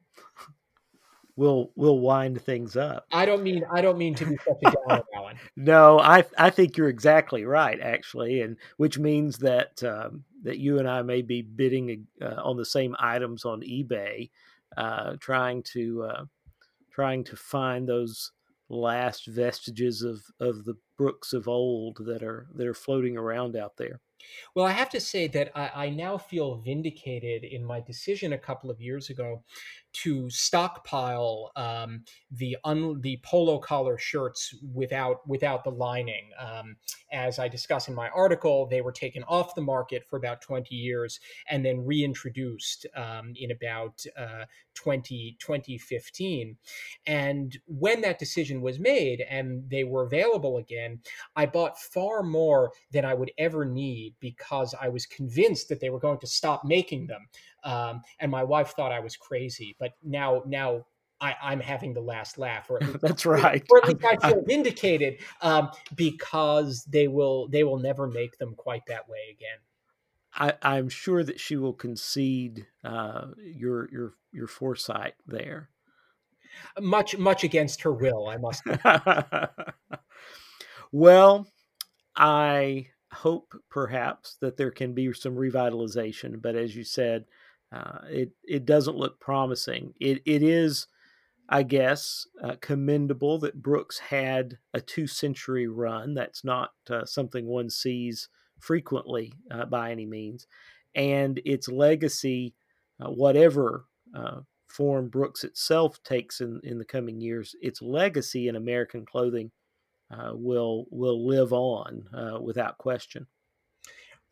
[1.36, 3.06] we'll we'll wind things up.
[3.12, 5.38] I don't mean I don't mean to be such a downer, Alan.
[5.56, 10.78] no, I I think you're exactly right, actually, and which means that um, that you
[10.78, 14.30] and I may be bidding uh, on the same items on eBay,
[14.76, 16.24] uh, trying to uh,
[16.90, 18.32] trying to find those
[18.68, 23.76] last vestiges of of the Brooks of old that are that are floating around out
[23.76, 24.00] there.
[24.54, 28.38] Well, I have to say that I, I, now feel vindicated in my decision a
[28.38, 29.44] couple of years ago
[30.02, 36.30] to stockpile um, the un- the polo collar shirts without without the lining.
[36.38, 36.76] Um,
[37.12, 40.74] as I discuss in my article, they were taken off the market for about 20
[40.74, 44.44] years and then reintroduced um, in about uh,
[44.74, 46.56] 20, 2015.
[47.06, 51.00] And when that decision was made and they were available again,
[51.36, 55.90] I bought far more than I would ever need because I was convinced that they
[55.90, 57.28] were going to stop making them.
[57.66, 60.84] Um, and my wife thought I was crazy, but now, now
[61.20, 64.42] I, am having the last laugh, or least, that's right, or at least I feel
[64.42, 70.54] vindicated um, because they will they will never make them quite that way again.
[70.62, 75.70] I, am sure that she will concede uh, your your your foresight there.
[76.78, 78.62] Much much against her will, I must.
[80.92, 81.48] well,
[82.14, 87.24] I hope perhaps that there can be some revitalization, but as you said,
[87.72, 89.94] uh, it it doesn't look promising.
[90.00, 90.86] It it is,
[91.48, 96.14] I guess, uh, commendable that Brooks had a two century run.
[96.14, 98.28] That's not uh, something one sees
[98.60, 100.46] frequently uh, by any means.
[100.94, 102.54] And its legacy,
[103.04, 108.56] uh, whatever uh, form Brooks itself takes in, in the coming years, its legacy in
[108.56, 109.50] American clothing
[110.32, 112.04] will will live on
[112.40, 113.26] without question.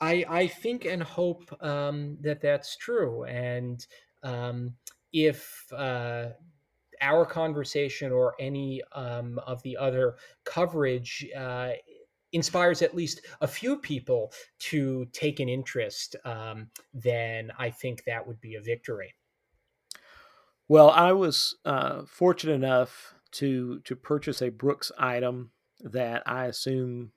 [0.05, 3.25] I, I think and hope um, that that's true.
[3.25, 3.85] And
[4.23, 4.75] um,
[5.13, 6.27] if uh,
[7.01, 11.71] our conversation or any um, of the other coverage uh,
[12.33, 18.27] inspires at least a few people to take an interest, um, then I think that
[18.27, 19.15] would be a victory.
[20.69, 25.51] Well, I was uh, fortunate enough to to purchase a Brooks item
[25.81, 27.13] that I assume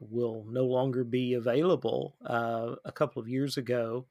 [0.00, 2.16] will no longer be available.
[2.24, 4.06] Uh, a couple of years ago,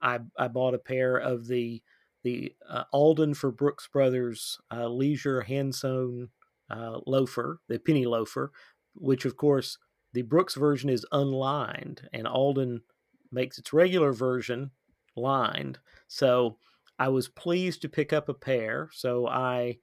[0.00, 1.82] I, I bought a pair of the
[2.22, 6.30] the uh, Alden for Brooks Brothers uh, leisure hand sewn
[6.70, 8.50] uh, loafer, the penny loafer,
[8.94, 9.76] which of course
[10.14, 12.80] the Brooks version is unlined, and Alden
[13.30, 14.70] makes its regular version
[15.16, 15.78] lined.
[16.08, 16.56] So
[16.98, 18.88] I was pleased to pick up a pair.
[18.92, 19.78] So I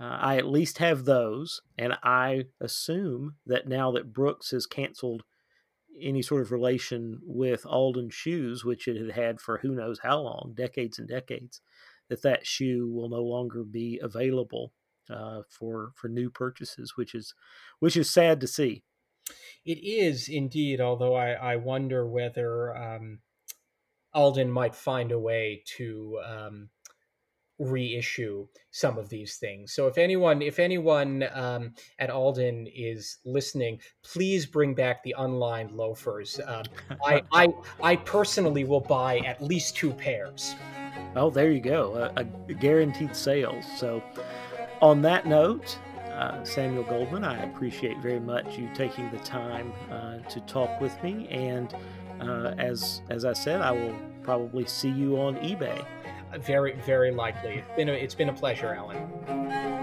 [0.00, 5.22] uh, I at least have those, and I assume that now that Brooks has canceled
[6.00, 10.20] any sort of relation with Alden shoes, which it had had for who knows how
[10.20, 11.60] long, decades and decades,
[12.08, 14.72] that that shoe will no longer be available
[15.10, 17.34] uh, for for new purchases, which is
[17.78, 18.82] which is sad to see.
[19.64, 23.20] It is indeed, although I, I wonder whether um,
[24.12, 26.70] Alden might find a way to um,
[27.70, 29.72] reissue some of these things.
[29.72, 35.72] So if anyone, if anyone um, at Alden is listening, please bring back the unlined
[35.72, 36.40] loafers.
[36.46, 36.64] Um,
[37.04, 37.48] I, I,
[37.82, 40.54] I personally will buy at least two pairs.
[41.16, 43.64] Oh, there you go, a, a guaranteed sales.
[43.78, 44.02] So,
[44.80, 45.78] on that note,
[46.14, 47.24] uh, Samuel Goldman.
[47.24, 51.74] I appreciate very much you taking the time uh, to talk with me, and
[52.20, 55.84] uh, as as I said, I will probably see you on eBay.
[56.38, 57.58] Very, very likely.
[57.58, 59.73] It's been a, it's been a pleasure, Alan.